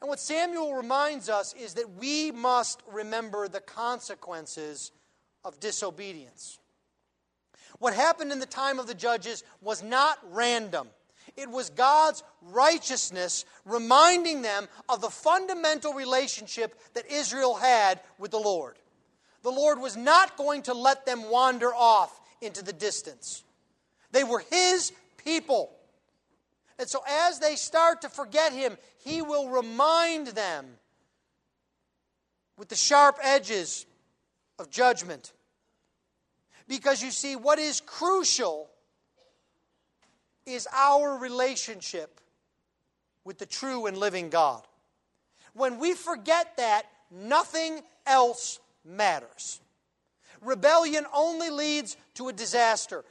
And 0.00 0.08
what 0.08 0.20
Samuel 0.20 0.74
reminds 0.74 1.28
us 1.28 1.54
is 1.54 1.74
that 1.74 1.96
we 1.98 2.30
must 2.30 2.82
remember 2.90 3.48
the 3.48 3.60
consequences 3.60 4.92
of 5.44 5.58
disobedience. 5.60 6.58
What 7.78 7.94
happened 7.94 8.32
in 8.32 8.38
the 8.38 8.46
time 8.46 8.78
of 8.78 8.86
the 8.86 8.94
judges 8.94 9.44
was 9.60 9.82
not 9.82 10.18
random. 10.30 10.88
It 11.36 11.50
was 11.50 11.70
God's 11.70 12.22
righteousness 12.42 13.44
reminding 13.64 14.42
them 14.42 14.66
of 14.88 15.00
the 15.00 15.10
fundamental 15.10 15.94
relationship 15.94 16.80
that 16.94 17.10
Israel 17.10 17.54
had 17.54 18.00
with 18.18 18.30
the 18.30 18.38
Lord. 18.38 18.76
The 19.42 19.50
Lord 19.50 19.80
was 19.80 19.96
not 19.96 20.36
going 20.36 20.62
to 20.62 20.74
let 20.74 21.06
them 21.06 21.30
wander 21.30 21.72
off 21.74 22.20
into 22.40 22.64
the 22.64 22.72
distance. 22.72 23.44
They 24.10 24.24
were 24.24 24.42
His 24.50 24.92
people. 25.24 25.70
And 26.78 26.88
so, 26.88 27.02
as 27.08 27.40
they 27.40 27.56
start 27.56 28.02
to 28.02 28.08
forget 28.08 28.52
Him, 28.52 28.76
He 29.04 29.22
will 29.22 29.48
remind 29.48 30.28
them 30.28 30.66
with 32.56 32.68
the 32.68 32.76
sharp 32.76 33.18
edges 33.22 33.86
of 34.58 34.70
judgment. 34.70 35.32
Because 36.66 37.02
you 37.02 37.10
see, 37.10 37.36
what 37.36 37.58
is 37.58 37.80
crucial 37.80 38.68
is 40.44 40.66
our 40.74 41.16
relationship 41.18 42.20
with 43.24 43.38
the 43.38 43.46
true 43.46 43.86
and 43.86 43.96
living 43.96 44.30
God. 44.30 44.62
When 45.54 45.78
we 45.78 45.94
forget 45.94 46.56
that, 46.56 46.84
nothing 47.10 47.80
else 48.06 48.58
matters. 48.84 49.60
Rebellion 50.40 51.04
only 51.14 51.50
leads 51.50 51.96
to 52.14 52.28
a 52.28 52.32
disaster 52.32 53.04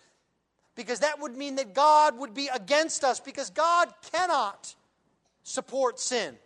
because 0.77 0.99
that 0.99 1.19
would 1.19 1.35
mean 1.35 1.55
that 1.55 1.73
God 1.73 2.17
would 2.19 2.33
be 2.33 2.49
against 2.53 3.03
us 3.03 3.19
because 3.19 3.49
God 3.49 3.89
cannot 4.13 4.75
support 5.43 5.99
sin. 5.99 6.37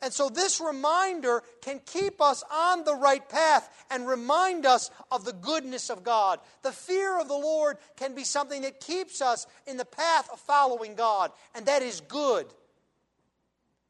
And 0.00 0.12
so, 0.12 0.28
this 0.28 0.60
reminder 0.60 1.42
can 1.62 1.80
keep 1.84 2.20
us 2.20 2.44
on 2.52 2.84
the 2.84 2.94
right 2.94 3.26
path 3.28 3.68
and 3.90 4.06
remind 4.06 4.64
us 4.64 4.88
of 5.10 5.24
the 5.24 5.32
goodness 5.32 5.90
of 5.90 6.04
God. 6.04 6.38
The 6.62 6.70
fear 6.70 7.18
of 7.18 7.26
the 7.26 7.34
Lord 7.34 7.78
can 7.96 8.14
be 8.14 8.22
something 8.22 8.62
that 8.62 8.78
keeps 8.78 9.20
us 9.20 9.48
in 9.66 9.78
the 9.78 9.84
path 9.84 10.30
of 10.32 10.38
following 10.38 10.94
God, 10.94 11.32
and 11.56 11.66
that 11.66 11.82
is 11.82 12.02
good. 12.02 12.46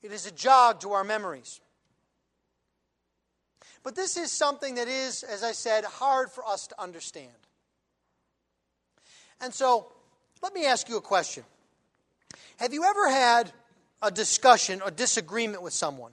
it 0.02 0.10
is 0.10 0.24
a 0.24 0.32
jog 0.32 0.80
to 0.80 0.92
our 0.92 1.04
memories. 1.04 1.60
But 3.82 3.94
this 3.94 4.16
is 4.16 4.32
something 4.32 4.76
that 4.76 4.88
is, 4.88 5.22
as 5.22 5.42
I 5.42 5.52
said, 5.52 5.84
hard 5.84 6.30
for 6.30 6.46
us 6.46 6.66
to 6.68 6.80
understand. 6.80 7.28
And 9.40 9.54
so, 9.54 9.86
let 10.42 10.54
me 10.54 10.66
ask 10.66 10.88
you 10.88 10.96
a 10.96 11.02
question. 11.02 11.44
Have 12.58 12.72
you 12.72 12.84
ever 12.84 13.10
had 13.10 13.52
a 14.02 14.10
discussion 14.10 14.82
or 14.82 14.90
disagreement 14.90 15.62
with 15.62 15.72
someone 15.72 16.12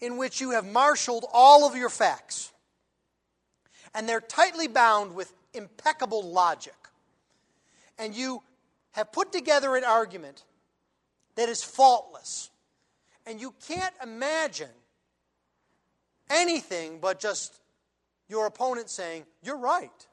in 0.00 0.16
which 0.16 0.40
you 0.40 0.50
have 0.50 0.66
marshaled 0.66 1.24
all 1.32 1.66
of 1.66 1.74
your 1.74 1.88
facts 1.88 2.52
and 3.96 4.06
they're 4.06 4.20
tightly 4.20 4.68
bound 4.68 5.14
with 5.14 5.32
impeccable 5.54 6.22
logic, 6.22 6.74
and 7.98 8.14
you 8.14 8.42
have 8.92 9.10
put 9.10 9.32
together 9.32 9.74
an 9.74 9.84
argument 9.84 10.44
that 11.34 11.48
is 11.48 11.64
faultless, 11.64 12.50
and 13.26 13.40
you 13.40 13.54
can't 13.66 13.94
imagine 14.02 14.68
anything 16.28 16.98
but 17.00 17.18
just 17.18 17.58
your 18.28 18.46
opponent 18.46 18.90
saying, 18.90 19.24
You're 19.42 19.56
right. 19.56 20.06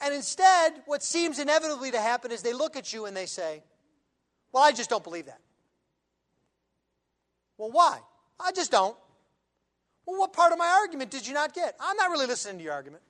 And 0.00 0.14
instead, 0.14 0.74
what 0.86 1.02
seems 1.02 1.38
inevitably 1.38 1.90
to 1.92 2.00
happen 2.00 2.30
is 2.30 2.42
they 2.42 2.52
look 2.52 2.76
at 2.76 2.92
you 2.92 3.06
and 3.06 3.16
they 3.16 3.26
say, 3.26 3.62
Well, 4.52 4.62
I 4.62 4.72
just 4.72 4.90
don't 4.90 5.04
believe 5.04 5.26
that. 5.26 5.40
Well, 7.58 7.70
why? 7.70 7.98
I 8.38 8.52
just 8.52 8.70
don't. 8.70 8.96
Well, 10.04 10.20
what 10.20 10.32
part 10.32 10.52
of 10.52 10.58
my 10.58 10.68
argument 10.68 11.10
did 11.10 11.26
you 11.26 11.34
not 11.34 11.54
get? 11.54 11.74
I'm 11.80 11.96
not 11.96 12.10
really 12.10 12.26
listening 12.26 12.58
to 12.58 12.64
your 12.64 12.74
argument. 12.74 13.02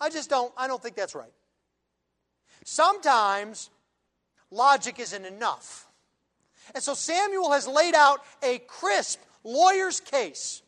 I 0.00 0.08
just 0.08 0.30
don't, 0.30 0.52
I 0.56 0.66
don't 0.66 0.82
think 0.82 0.96
that's 0.96 1.14
right. 1.14 1.32
Sometimes 2.64 3.70
logic 4.50 4.98
isn't 4.98 5.24
enough. 5.24 5.86
And 6.74 6.82
so 6.82 6.94
Samuel 6.94 7.52
has 7.52 7.68
laid 7.68 7.94
out 7.94 8.20
a 8.42 8.58
crisp 8.60 9.20
lawyer's 9.44 10.00
case 10.00 10.62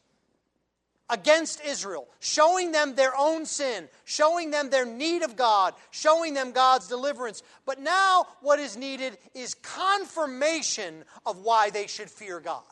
against 1.12 1.62
Israel, 1.62 2.09
showing 2.20 2.72
them 2.72 2.94
their 2.94 3.12
own 3.16 3.44
sin, 3.44 3.87
showing 4.07 4.51
them 4.51 4.70
their 4.70 4.87
need 4.87 5.22
of 5.22 5.37
God, 5.37 5.75
showing 5.90 6.33
them 6.33 6.53
God's 6.53 6.88
deliverance. 6.88 7.42
But 7.66 7.79
now, 7.79 8.27
what 8.40 8.59
is 8.59 8.79
needed 8.79 9.18
is 9.35 9.55
confirmation 9.55 11.05
of 11.27 11.37
why 11.37 11.68
they 11.68 11.87
should 11.87 12.09
fear 12.11 12.40
God. 12.40 12.62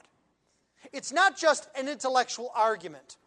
It's 0.91 1.13
not 1.13 1.37
just 1.37 1.69
an 1.77 1.87
intellectual 1.87 2.51
argument. 2.55 3.19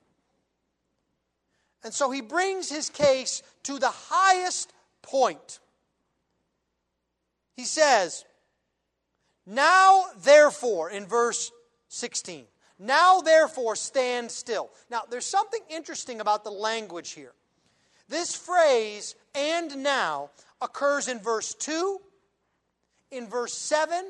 And 1.84 1.94
so 1.94 2.10
he 2.10 2.22
brings 2.22 2.70
his 2.70 2.90
case 2.90 3.44
to 3.64 3.78
the 3.78 3.92
highest 3.92 4.74
point. 5.04 5.60
He 7.56 7.66
says, 7.66 8.26
Now, 9.46 10.06
therefore, 10.24 10.90
in 10.90 11.06
verse 11.06 11.52
16, 11.90 12.46
now, 12.84 13.22
therefore, 13.22 13.76
stand 13.76 14.30
still. 14.30 14.70
Now, 14.90 15.04
there's 15.10 15.26
something 15.26 15.62
interesting 15.70 16.20
about 16.20 16.44
the 16.44 16.52
language 16.52 17.12
here. 17.12 17.32
This 18.10 18.36
phrase, 18.36 19.16
and 19.34 19.84
now, 19.84 20.32
occurs 20.62 21.08
in 21.08 21.20
verse 21.20 21.54
2, 21.54 22.00
in 23.12 23.30
verse 23.30 23.54
7, 23.54 24.04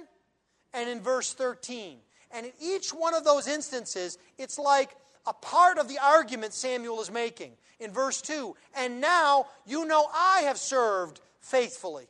and 0.74 0.90
in 0.90 1.02
verse 1.02 1.34
13. 1.34 1.98
And 2.32 2.48
in 2.48 2.52
each 2.60 2.90
one 2.90 3.14
of 3.14 3.24
those 3.24 3.48
instances, 3.48 4.18
it's 4.40 4.58
like 4.58 4.90
a 5.28 5.34
part 5.34 5.78
of 5.78 5.88
the 5.88 6.00
argument 6.00 6.54
Samuel 6.54 7.00
is 7.00 7.12
making. 7.12 7.52
In 7.80 7.92
verse 7.92 8.22
2, 8.22 8.56
and 8.76 9.02
now 9.02 9.48
you 9.66 9.86
know 9.86 10.08
I 10.14 10.44
have 10.46 10.58
served 10.58 11.20
faithfully. 11.42 12.08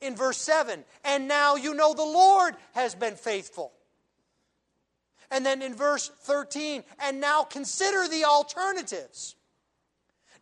In 0.00 0.14
verse 0.14 0.38
7, 0.38 0.84
and 1.04 1.26
now 1.26 1.56
you 1.56 1.74
know 1.74 1.94
the 1.94 2.02
Lord 2.02 2.54
has 2.74 2.94
been 2.94 3.16
faithful. 3.16 3.72
And 5.30 5.44
then 5.44 5.62
in 5.62 5.74
verse 5.74 6.10
13, 6.22 6.82
and 7.00 7.20
now 7.20 7.42
consider 7.42 8.08
the 8.08 8.24
alternatives. 8.24 9.36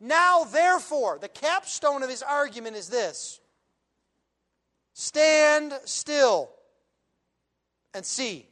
Now, 0.00 0.44
therefore, 0.44 1.18
the 1.20 1.28
capstone 1.28 2.02
of 2.02 2.10
his 2.10 2.22
argument 2.22 2.76
is 2.76 2.88
this 2.88 3.40
stand 4.92 5.72
still 5.84 6.50
and 7.94 8.04
see. 8.04 8.46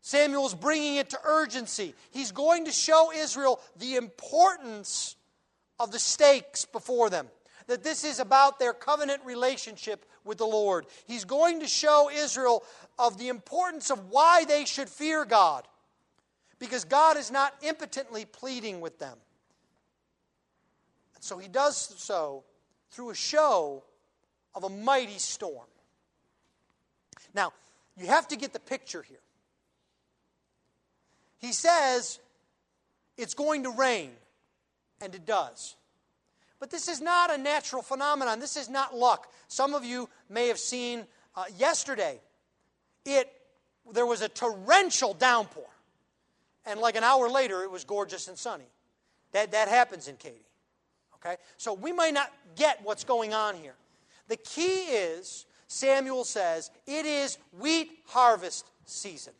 Samuel's 0.00 0.54
bringing 0.54 0.96
it 0.96 1.10
to 1.10 1.18
urgency. 1.22 1.94
He's 2.10 2.32
going 2.32 2.64
to 2.64 2.72
show 2.72 3.12
Israel 3.12 3.60
the 3.76 3.96
importance 3.96 5.16
of 5.78 5.92
the 5.92 5.98
stakes 5.98 6.64
before 6.64 7.10
them 7.10 7.28
that 7.68 7.84
this 7.84 8.02
is 8.02 8.18
about 8.18 8.58
their 8.58 8.72
covenant 8.72 9.20
relationship 9.24 10.04
with 10.24 10.38
the 10.38 10.46
Lord. 10.46 10.86
He's 11.06 11.24
going 11.24 11.60
to 11.60 11.66
show 11.66 12.10
Israel 12.12 12.64
of 12.98 13.18
the 13.18 13.28
importance 13.28 13.90
of 13.90 14.10
why 14.10 14.44
they 14.44 14.64
should 14.64 14.88
fear 14.88 15.24
God. 15.24 15.68
Because 16.58 16.84
God 16.84 17.16
is 17.16 17.30
not 17.30 17.54
impotently 17.62 18.24
pleading 18.24 18.80
with 18.80 18.98
them. 18.98 19.16
And 21.14 21.22
so 21.22 21.38
he 21.38 21.46
does 21.46 21.76
so 21.76 22.42
through 22.90 23.10
a 23.10 23.14
show 23.14 23.84
of 24.54 24.64
a 24.64 24.68
mighty 24.68 25.18
storm. 25.18 25.66
Now, 27.34 27.52
you 27.96 28.06
have 28.06 28.26
to 28.28 28.36
get 28.36 28.52
the 28.52 28.60
picture 28.60 29.02
here. 29.02 29.18
He 31.38 31.52
says 31.52 32.18
it's 33.16 33.34
going 33.34 33.64
to 33.64 33.70
rain, 33.70 34.10
and 35.00 35.14
it 35.14 35.26
does. 35.26 35.76
But 36.60 36.70
this 36.70 36.88
is 36.88 37.00
not 37.00 37.32
a 37.32 37.38
natural 37.38 37.82
phenomenon. 37.82 38.40
This 38.40 38.56
is 38.56 38.68
not 38.68 38.96
luck. 38.96 39.32
Some 39.46 39.74
of 39.74 39.84
you 39.84 40.08
may 40.28 40.48
have 40.48 40.58
seen 40.58 41.06
uh, 41.36 41.44
yesterday, 41.56 42.20
it, 43.04 43.32
there 43.92 44.06
was 44.06 44.22
a 44.22 44.28
torrential 44.28 45.14
downpour. 45.14 45.64
And 46.66 46.80
like 46.80 46.96
an 46.96 47.04
hour 47.04 47.30
later, 47.30 47.62
it 47.62 47.70
was 47.70 47.84
gorgeous 47.84 48.28
and 48.28 48.36
sunny. 48.36 48.68
That, 49.32 49.52
that 49.52 49.68
happens 49.68 50.08
in 50.08 50.16
Katy. 50.16 50.44
Okay? 51.14 51.36
So 51.56 51.74
we 51.74 51.92
might 51.92 52.14
not 52.14 52.32
get 52.56 52.80
what's 52.82 53.04
going 53.04 53.34
on 53.34 53.54
here. 53.54 53.74
The 54.28 54.36
key 54.36 54.82
is, 54.86 55.46
Samuel 55.68 56.24
says, 56.24 56.70
it 56.86 57.06
is 57.06 57.38
wheat 57.58 57.90
harvest 58.06 58.66
season. 58.84 59.32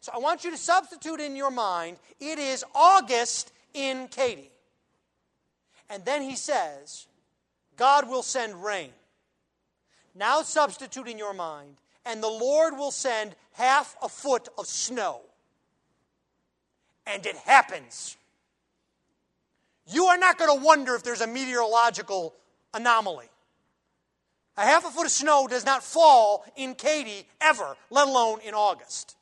So 0.00 0.12
I 0.14 0.18
want 0.18 0.44
you 0.44 0.50
to 0.50 0.56
substitute 0.56 1.20
in 1.20 1.36
your 1.36 1.50
mind, 1.50 1.98
it 2.18 2.38
is 2.38 2.64
August 2.74 3.52
in 3.74 4.08
Katy. 4.08 4.49
And 5.90 6.04
then 6.04 6.22
he 6.22 6.36
says, 6.36 7.08
God 7.76 8.08
will 8.08 8.22
send 8.22 8.62
rain. 8.62 8.90
Now 10.14 10.42
substitute 10.42 11.08
in 11.08 11.18
your 11.18 11.34
mind, 11.34 11.76
and 12.06 12.22
the 12.22 12.28
Lord 12.28 12.78
will 12.78 12.92
send 12.92 13.34
half 13.54 13.96
a 14.00 14.08
foot 14.08 14.48
of 14.56 14.66
snow. 14.66 15.20
And 17.06 17.26
it 17.26 17.36
happens. 17.36 18.16
You 19.86 20.06
are 20.06 20.18
not 20.18 20.38
going 20.38 20.56
to 20.56 20.64
wonder 20.64 20.94
if 20.94 21.02
there's 21.02 21.20
a 21.20 21.26
meteorological 21.26 22.34
anomaly. 22.72 23.28
A 24.56 24.62
half 24.62 24.84
a 24.84 24.90
foot 24.90 25.06
of 25.06 25.12
snow 25.12 25.48
does 25.48 25.64
not 25.64 25.82
fall 25.82 26.44
in 26.54 26.74
Katy 26.74 27.26
ever, 27.40 27.76
let 27.90 28.06
alone 28.06 28.40
in 28.44 28.54
August. 28.54 29.16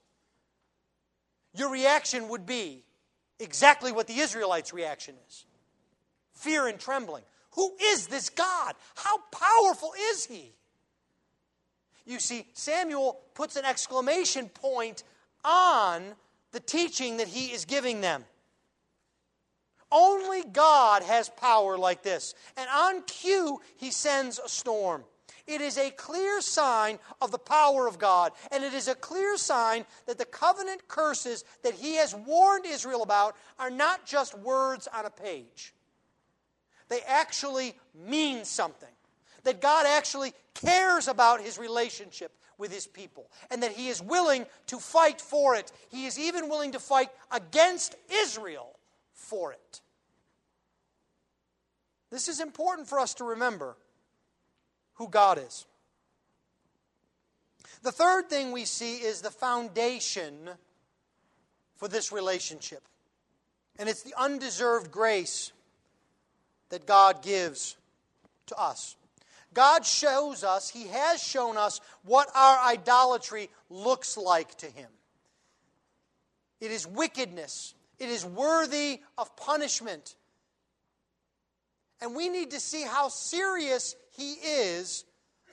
Your 1.54 1.70
reaction 1.70 2.28
would 2.28 2.44
be 2.44 2.82
exactly 3.40 3.92
what 3.92 4.06
the 4.06 4.18
Israelites' 4.18 4.74
reaction 4.74 5.14
is 5.28 5.46
fear 6.38 6.66
and 6.66 6.78
trembling. 6.78 7.22
Who 7.52 7.74
is 7.82 8.06
this 8.06 8.30
God? 8.30 8.74
How 8.94 9.18
powerful 9.32 9.92
is 10.10 10.26
he? 10.26 10.52
You 12.06 12.20
see, 12.20 12.46
Samuel 12.54 13.20
puts 13.34 13.56
an 13.56 13.64
exclamation 13.64 14.48
point 14.48 15.02
on 15.44 16.14
the 16.52 16.60
teaching 16.60 17.18
that 17.18 17.28
he 17.28 17.46
is 17.52 17.64
giving 17.64 18.00
them. 18.00 18.24
Only 19.90 20.42
God 20.44 21.02
has 21.02 21.28
power 21.28 21.76
like 21.76 22.02
this. 22.02 22.34
And 22.56 22.68
on 22.70 23.02
cue, 23.02 23.60
he 23.76 23.90
sends 23.90 24.38
a 24.38 24.48
storm. 24.48 25.04
It 25.46 25.62
is 25.62 25.78
a 25.78 25.90
clear 25.90 26.42
sign 26.42 26.98
of 27.22 27.30
the 27.30 27.38
power 27.38 27.86
of 27.86 27.98
God, 27.98 28.32
and 28.52 28.62
it 28.62 28.74
is 28.74 28.86
a 28.86 28.94
clear 28.94 29.38
sign 29.38 29.86
that 30.06 30.18
the 30.18 30.26
covenant 30.26 30.88
curses 30.88 31.42
that 31.62 31.72
he 31.72 31.94
has 31.96 32.14
warned 32.14 32.66
Israel 32.66 33.02
about 33.02 33.34
are 33.58 33.70
not 33.70 34.04
just 34.04 34.38
words 34.38 34.88
on 34.94 35.06
a 35.06 35.10
page 35.10 35.72
they 36.88 37.00
actually 37.06 37.74
mean 37.94 38.44
something. 38.44 38.88
That 39.44 39.60
God 39.60 39.86
actually 39.86 40.34
cares 40.54 41.08
about 41.08 41.40
his 41.40 41.58
relationship 41.58 42.32
with 42.58 42.72
his 42.72 42.86
people 42.86 43.30
and 43.50 43.62
that 43.62 43.72
he 43.72 43.88
is 43.88 44.02
willing 44.02 44.46
to 44.66 44.78
fight 44.78 45.20
for 45.20 45.54
it. 45.54 45.72
He 45.90 46.06
is 46.06 46.18
even 46.18 46.48
willing 46.48 46.72
to 46.72 46.80
fight 46.80 47.08
against 47.30 47.94
Israel 48.10 48.76
for 49.12 49.52
it. 49.52 49.80
This 52.10 52.28
is 52.28 52.40
important 52.40 52.88
for 52.88 52.98
us 52.98 53.14
to 53.14 53.24
remember 53.24 53.76
who 54.94 55.08
God 55.08 55.38
is. 55.38 55.66
The 57.82 57.92
third 57.92 58.28
thing 58.28 58.50
we 58.50 58.64
see 58.64 58.96
is 58.96 59.20
the 59.20 59.30
foundation 59.30 60.50
for 61.76 61.86
this 61.86 62.10
relationship, 62.10 62.82
and 63.78 63.88
it's 63.88 64.02
the 64.02 64.14
undeserved 64.18 64.90
grace 64.90 65.52
that 66.70 66.86
God 66.86 67.22
gives 67.22 67.76
to 68.46 68.56
us. 68.56 68.96
God 69.54 69.84
shows 69.84 70.44
us, 70.44 70.68
He 70.68 70.88
has 70.88 71.22
shown 71.22 71.56
us 71.56 71.80
what 72.04 72.28
our 72.34 72.58
idolatry 72.58 73.48
looks 73.70 74.16
like 74.16 74.54
to 74.58 74.66
Him. 74.66 74.88
It 76.60 76.70
is 76.70 76.86
wickedness, 76.86 77.74
it 77.98 78.08
is 78.08 78.24
worthy 78.24 79.00
of 79.16 79.34
punishment. 79.36 80.14
And 82.00 82.14
we 82.14 82.28
need 82.28 82.52
to 82.52 82.60
see 82.60 82.82
how 82.82 83.08
serious 83.08 83.96
He 84.16 84.34
is 84.34 85.04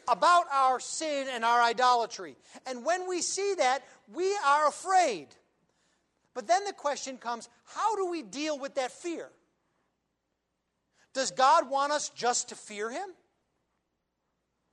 about 0.08 0.46
our 0.52 0.80
sin 0.80 1.28
and 1.32 1.44
our 1.44 1.62
idolatry. 1.62 2.36
And 2.68 2.86
when 2.86 3.08
we 3.08 3.22
see 3.22 3.56
that, 3.58 3.84
we 4.14 4.36
are 4.46 4.68
afraid. 4.68 5.28
But 6.36 6.48
then 6.48 6.64
the 6.66 6.74
question 6.74 7.18
comes 7.18 7.50
how 7.64 7.96
do 7.96 8.08
we 8.08 8.22
deal 8.22 8.60
with 8.60 8.76
that 8.76 8.92
fear? 8.92 9.30
Does 11.16 11.32
God 11.32 11.70
want 11.70 11.94
us 11.94 12.10
just 12.10 12.50
to 12.50 12.56
fear 12.56 12.92
Him? 12.92 13.08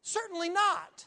Certainly 0.02 0.50
not. 0.50 1.06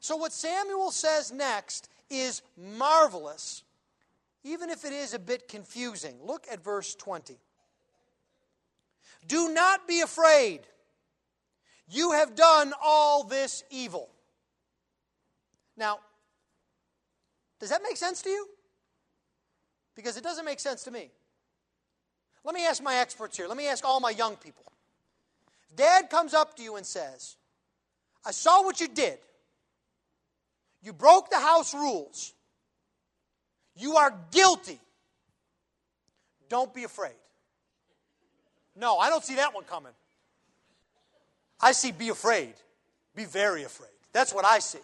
So, 0.00 0.16
what 0.16 0.32
Samuel 0.32 0.90
says 0.90 1.30
next 1.30 1.90
is 2.08 2.40
marvelous, 2.56 3.62
even 4.42 4.70
if 4.70 4.86
it 4.86 4.94
is 4.94 5.12
a 5.12 5.18
bit 5.18 5.46
confusing. 5.46 6.16
Look 6.24 6.46
at 6.50 6.64
verse 6.64 6.94
20. 6.94 7.38
Do 9.28 9.50
not 9.50 9.86
be 9.86 10.00
afraid. 10.00 10.60
You 11.86 12.12
have 12.12 12.34
done 12.34 12.72
all 12.82 13.24
this 13.24 13.62
evil. 13.70 14.08
Now, 15.76 15.98
does 17.60 17.68
that 17.68 17.82
make 17.82 17.98
sense 17.98 18.22
to 18.22 18.30
you? 18.30 18.48
Because 19.94 20.16
it 20.16 20.24
doesn't 20.24 20.46
make 20.46 20.60
sense 20.60 20.82
to 20.84 20.90
me. 20.90 21.10
Let 22.44 22.54
me 22.54 22.66
ask 22.66 22.82
my 22.82 22.96
experts 22.96 23.36
here. 23.36 23.46
Let 23.46 23.56
me 23.56 23.68
ask 23.68 23.84
all 23.84 24.00
my 24.00 24.10
young 24.10 24.36
people. 24.36 24.64
Dad 25.76 26.10
comes 26.10 26.34
up 26.34 26.56
to 26.56 26.62
you 26.62 26.76
and 26.76 26.84
says, 26.84 27.36
I 28.24 28.32
saw 28.32 28.62
what 28.62 28.80
you 28.80 28.88
did. 28.88 29.18
You 30.82 30.92
broke 30.92 31.30
the 31.30 31.38
house 31.38 31.72
rules. 31.72 32.32
You 33.76 33.96
are 33.96 34.12
guilty. 34.32 34.78
Don't 36.48 36.74
be 36.74 36.84
afraid. 36.84 37.12
No, 38.76 38.98
I 38.98 39.08
don't 39.08 39.24
see 39.24 39.36
that 39.36 39.54
one 39.54 39.64
coming. 39.64 39.92
I 41.60 41.72
see 41.72 41.92
be 41.92 42.08
afraid. 42.08 42.54
Be 43.14 43.24
very 43.24 43.62
afraid. 43.62 43.90
That's 44.12 44.34
what 44.34 44.44
I 44.44 44.58
see. 44.58 44.80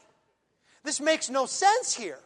This 0.85 1.01
makes 1.01 1.29
no 1.29 1.47
sense 1.47 1.94
here. 1.94 2.21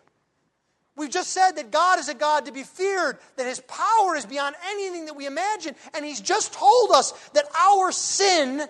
We've 0.94 1.10
just 1.10 1.30
said 1.30 1.52
that 1.52 1.70
God 1.70 1.98
is 1.98 2.08
a 2.08 2.14
God 2.14 2.46
to 2.46 2.52
be 2.52 2.64
feared, 2.64 3.18
that 3.36 3.46
His 3.46 3.60
power 3.60 4.14
is 4.14 4.26
beyond 4.26 4.56
anything 4.66 5.06
that 5.06 5.16
we 5.16 5.26
imagine, 5.26 5.74
and 5.94 6.04
He's 6.04 6.20
just 6.20 6.52
told 6.52 6.90
us 6.90 7.12
that 7.30 7.46
our 7.58 7.92
sin 7.92 8.66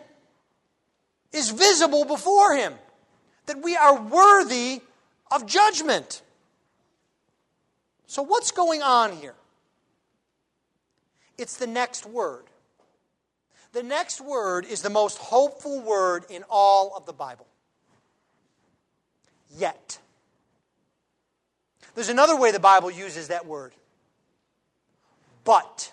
is 1.33 1.51
visible 1.51 2.05
before 2.05 2.55
Him, 2.55 2.75
that 3.47 3.63
we 3.63 3.77
are 3.77 4.01
worthy 4.01 4.81
of 5.33 5.47
judgment. 5.47 6.23
So, 8.07 8.23
what's 8.23 8.53
going 8.53 8.83
on 8.83 9.13
here? 9.17 9.35
It's 11.39 11.57
the 11.57 11.67
next 11.67 12.07
word. 12.07 12.45
The 13.73 13.83
next 13.83 14.21
word 14.21 14.67
is 14.67 14.83
the 14.83 14.91
most 14.91 15.19
hopeful 15.19 15.81
word 15.81 16.27
in 16.29 16.45
all 16.49 16.95
of 16.95 17.07
the 17.07 17.13
Bible. 17.13 17.47
Yet. 19.57 19.99
There's 21.95 22.09
another 22.09 22.37
way 22.37 22.53
the 22.53 22.61
Bible 22.61 22.91
uses 22.91 23.29
that 23.29 23.47
word. 23.47 23.73
But. 25.45 25.93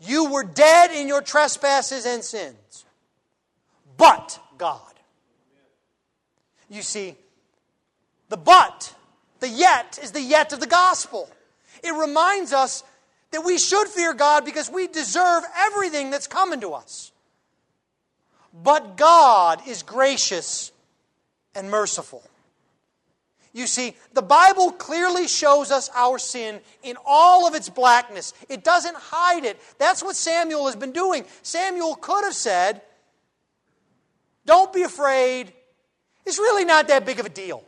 You 0.00 0.30
were 0.30 0.44
dead 0.44 0.92
in 0.92 1.08
your 1.08 1.22
trespasses 1.22 2.06
and 2.06 2.22
sins. 2.22 2.84
But 3.96 4.40
God. 4.56 4.80
You 6.70 6.82
see, 6.82 7.16
the 8.28 8.36
but, 8.36 8.94
the 9.40 9.48
yet, 9.48 9.98
is 10.02 10.12
the 10.12 10.20
yet 10.20 10.52
of 10.52 10.60
the 10.60 10.66
gospel. 10.66 11.28
It 11.82 11.94
reminds 11.94 12.52
us 12.52 12.84
that 13.30 13.44
we 13.44 13.58
should 13.58 13.88
fear 13.88 14.14
God 14.14 14.44
because 14.44 14.70
we 14.70 14.86
deserve 14.86 15.44
everything 15.56 16.10
that's 16.10 16.26
coming 16.26 16.60
to 16.60 16.72
us. 16.72 17.12
But 18.52 18.96
God 18.96 19.66
is 19.66 19.82
gracious 19.82 20.72
and 21.54 21.70
merciful. 21.70 22.22
You 23.52 23.66
see, 23.66 23.96
the 24.12 24.22
Bible 24.22 24.72
clearly 24.72 25.26
shows 25.26 25.70
us 25.70 25.90
our 25.94 26.18
sin 26.18 26.60
in 26.82 26.96
all 27.06 27.46
of 27.46 27.54
its 27.54 27.68
blackness. 27.68 28.34
It 28.48 28.62
doesn't 28.62 28.96
hide 28.96 29.44
it. 29.44 29.58
That's 29.78 30.02
what 30.02 30.16
Samuel 30.16 30.66
has 30.66 30.76
been 30.76 30.92
doing. 30.92 31.24
Samuel 31.42 31.94
could 31.96 32.24
have 32.24 32.34
said, 32.34 32.82
Don't 34.44 34.72
be 34.72 34.82
afraid. 34.82 35.52
It's 36.26 36.38
really 36.38 36.64
not 36.64 36.88
that 36.88 37.06
big 37.06 37.20
of 37.20 37.26
a 37.26 37.30
deal. 37.30 37.64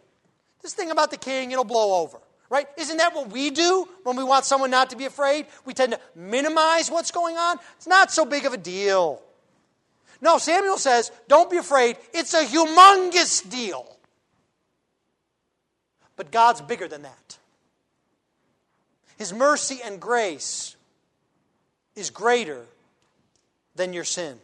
This 0.63 0.75
thing 0.75 0.91
about 0.91 1.11
the 1.11 1.17
king, 1.17 1.51
it'll 1.51 1.65
blow 1.65 2.03
over. 2.03 2.19
Right? 2.51 2.67
Isn't 2.77 2.97
that 2.97 3.15
what 3.15 3.31
we 3.31 3.51
do 3.51 3.89
when 4.03 4.17
we 4.17 4.25
want 4.25 4.45
someone 4.45 4.71
not 4.71 4.91
to 4.91 4.97
be 4.97 5.05
afraid? 5.05 5.47
We 5.65 5.73
tend 5.73 5.93
to 5.93 6.01
minimize 6.17 6.91
what's 6.91 7.13
going 7.13 7.37
on. 7.37 7.59
It's 7.77 7.87
not 7.87 8.11
so 8.11 8.25
big 8.25 8.45
of 8.45 8.53
a 8.53 8.57
deal. 8.57 9.23
No, 10.21 10.37
Samuel 10.39 10.77
says, 10.77 11.11
Don't 11.29 11.51
be 11.51 11.57
afraid. 11.57 11.97
It's 12.13 12.35
a 12.35 12.45
humongous 12.45 13.49
deal. 13.49 13.97
But 16.21 16.31
God's 16.31 16.61
bigger 16.61 16.87
than 16.87 17.01
that. 17.01 17.39
His 19.17 19.33
mercy 19.33 19.81
and 19.83 19.99
grace 19.99 20.77
is 21.97 22.11
greater 22.11 22.67
than 23.75 23.95
your 23.95 24.05
sin. 24.05 24.39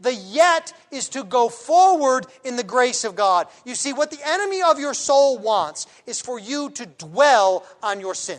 The 0.00 0.14
yet 0.14 0.72
is 0.92 1.08
to 1.08 1.24
go 1.24 1.48
forward 1.48 2.28
in 2.44 2.54
the 2.54 2.62
grace 2.62 3.02
of 3.02 3.16
God. 3.16 3.48
You 3.64 3.74
see, 3.74 3.92
what 3.92 4.12
the 4.12 4.20
enemy 4.24 4.62
of 4.62 4.78
your 4.78 4.94
soul 4.94 5.36
wants 5.36 5.88
is 6.06 6.20
for 6.20 6.38
you 6.38 6.70
to 6.70 6.86
dwell 6.86 7.66
on 7.82 7.98
your 7.98 8.14
sin. 8.14 8.38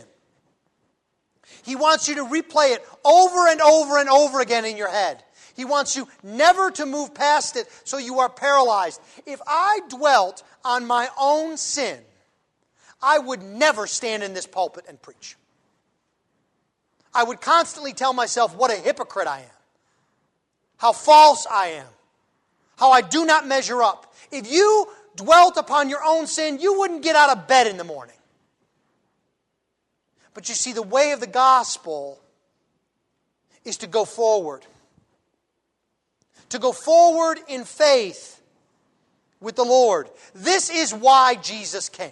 He 1.62 1.76
wants 1.76 2.08
you 2.08 2.14
to 2.14 2.24
replay 2.24 2.74
it 2.74 2.82
over 3.04 3.48
and 3.48 3.60
over 3.60 3.98
and 3.98 4.08
over 4.08 4.40
again 4.40 4.64
in 4.64 4.78
your 4.78 4.90
head. 4.90 5.22
He 5.54 5.66
wants 5.66 5.94
you 5.94 6.08
never 6.22 6.70
to 6.70 6.86
move 6.86 7.12
past 7.12 7.56
it 7.56 7.66
so 7.84 7.98
you 7.98 8.20
are 8.20 8.30
paralyzed. 8.30 9.02
If 9.26 9.42
I 9.46 9.80
dwelt 9.90 10.42
on 10.64 10.86
my 10.86 11.10
own 11.20 11.58
sin, 11.58 12.00
I 13.02 13.18
would 13.18 13.42
never 13.42 13.86
stand 13.86 14.22
in 14.22 14.34
this 14.34 14.46
pulpit 14.46 14.84
and 14.88 15.00
preach. 15.00 15.36
I 17.14 17.24
would 17.24 17.40
constantly 17.40 17.92
tell 17.92 18.12
myself 18.12 18.54
what 18.54 18.70
a 18.70 18.76
hypocrite 18.76 19.26
I 19.26 19.40
am, 19.40 19.56
how 20.76 20.92
false 20.92 21.46
I 21.50 21.68
am, 21.68 21.86
how 22.76 22.90
I 22.90 23.00
do 23.00 23.24
not 23.24 23.46
measure 23.46 23.82
up. 23.82 24.14
If 24.30 24.50
you 24.50 24.86
dwelt 25.16 25.56
upon 25.56 25.88
your 25.88 26.04
own 26.04 26.26
sin, 26.26 26.58
you 26.60 26.78
wouldn't 26.78 27.02
get 27.02 27.16
out 27.16 27.36
of 27.36 27.48
bed 27.48 27.66
in 27.66 27.78
the 27.78 27.84
morning. 27.84 28.16
But 30.34 30.50
you 30.50 30.54
see, 30.54 30.72
the 30.72 30.82
way 30.82 31.12
of 31.12 31.20
the 31.20 31.26
gospel 31.26 32.20
is 33.64 33.78
to 33.78 33.86
go 33.86 34.04
forward. 34.04 34.66
To 36.50 36.58
go 36.58 36.72
forward 36.72 37.38
in 37.48 37.64
faith 37.64 38.40
with 39.40 39.56
the 39.56 39.64
Lord. 39.64 40.10
This 40.34 40.68
is 40.68 40.92
why 40.92 41.36
Jesus 41.36 41.88
came. 41.88 42.10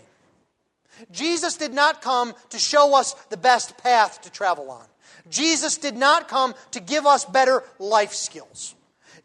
Jesus 1.10 1.56
did 1.56 1.74
not 1.74 2.02
come 2.02 2.34
to 2.50 2.58
show 2.58 2.96
us 2.96 3.14
the 3.30 3.36
best 3.36 3.76
path 3.78 4.22
to 4.22 4.30
travel 4.30 4.70
on. 4.70 4.84
Jesus 5.30 5.78
did 5.78 5.96
not 5.96 6.28
come 6.28 6.54
to 6.72 6.80
give 6.80 7.06
us 7.06 7.24
better 7.24 7.62
life 7.78 8.12
skills. 8.12 8.74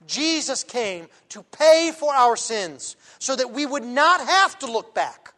Jesus 0.07 0.63
came 0.63 1.07
to 1.29 1.43
pay 1.43 1.91
for 1.97 2.13
our 2.13 2.35
sins 2.35 2.95
so 3.19 3.35
that 3.35 3.51
we 3.51 3.65
would 3.65 3.83
not 3.83 4.25
have 4.25 4.57
to 4.59 4.71
look 4.71 4.95
back, 4.95 5.33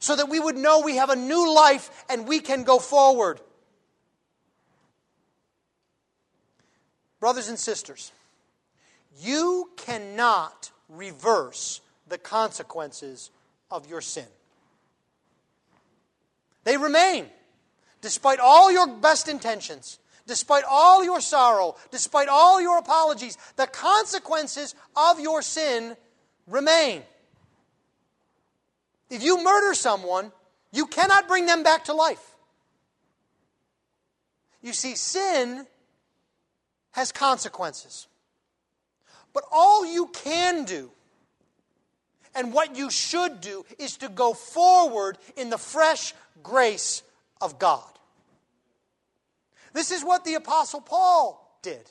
so 0.00 0.16
that 0.16 0.28
we 0.28 0.40
would 0.40 0.56
know 0.56 0.80
we 0.80 0.96
have 0.96 1.10
a 1.10 1.16
new 1.16 1.54
life 1.54 2.04
and 2.08 2.26
we 2.26 2.40
can 2.40 2.64
go 2.64 2.78
forward. 2.78 3.40
Brothers 7.20 7.48
and 7.48 7.58
sisters, 7.58 8.12
you 9.20 9.70
cannot 9.76 10.70
reverse 10.88 11.80
the 12.08 12.18
consequences 12.18 13.30
of 13.70 13.88
your 13.88 14.00
sin. 14.00 14.26
They 16.64 16.76
remain. 16.76 17.26
Despite 18.00 18.40
all 18.40 18.70
your 18.70 18.86
best 18.86 19.28
intentions, 19.28 19.98
despite 20.26 20.64
all 20.68 21.04
your 21.04 21.20
sorrow, 21.20 21.76
despite 21.90 22.28
all 22.28 22.60
your 22.60 22.78
apologies, 22.78 23.38
the 23.56 23.66
consequences 23.66 24.74
of 24.96 25.20
your 25.20 25.40
sin 25.40 25.96
remain. 26.46 27.02
If 29.10 29.22
you 29.22 29.42
murder 29.42 29.74
someone, 29.74 30.32
you 30.72 30.86
cannot 30.86 31.28
bring 31.28 31.46
them 31.46 31.62
back 31.62 31.84
to 31.84 31.92
life. 31.94 32.34
You 34.60 34.72
see, 34.72 34.96
sin 34.96 35.66
has 36.92 37.12
consequences. 37.12 38.08
But 39.32 39.44
all 39.52 39.84
you 39.84 40.06
can 40.08 40.64
do 40.64 40.90
and 42.34 42.52
what 42.52 42.76
you 42.76 42.90
should 42.90 43.40
do 43.40 43.64
is 43.78 43.96
to 43.98 44.08
go 44.08 44.34
forward 44.34 45.18
in 45.36 45.50
the 45.50 45.58
fresh 45.58 46.14
grace 46.42 47.02
of 47.40 47.58
God. 47.58 47.84
This 49.72 49.90
is 49.90 50.04
what 50.04 50.24
the 50.24 50.34
Apostle 50.34 50.80
Paul 50.80 51.58
did. 51.62 51.90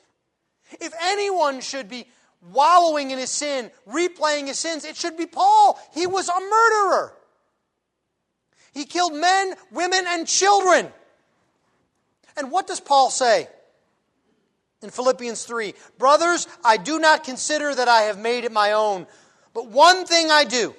If 0.79 0.93
anyone 1.01 1.61
should 1.61 1.89
be 1.89 2.07
wallowing 2.51 3.11
in 3.11 3.19
his 3.19 3.29
sin, 3.29 3.71
replaying 3.87 4.47
his 4.47 4.59
sins, 4.59 4.85
it 4.85 4.95
should 4.95 5.17
be 5.17 5.25
Paul. 5.25 5.79
He 5.93 6.07
was 6.07 6.29
a 6.29 6.39
murderer. 6.39 7.13
He 8.73 8.85
killed 8.85 9.13
men, 9.13 9.53
women, 9.71 10.05
and 10.07 10.27
children. 10.27 10.91
And 12.35 12.51
what 12.51 12.67
does 12.67 12.79
Paul 12.79 13.09
say? 13.09 13.47
In 14.81 14.89
Philippians 14.89 15.45
3 15.45 15.73
Brothers, 15.97 16.47
I 16.63 16.77
do 16.77 16.99
not 16.99 17.23
consider 17.23 17.73
that 17.73 17.87
I 17.87 18.01
have 18.03 18.17
made 18.17 18.43
it 18.43 18.51
my 18.51 18.73
own, 18.73 19.07
but 19.53 19.67
one 19.67 20.05
thing 20.05 20.31
I 20.31 20.43
do, 20.43 20.75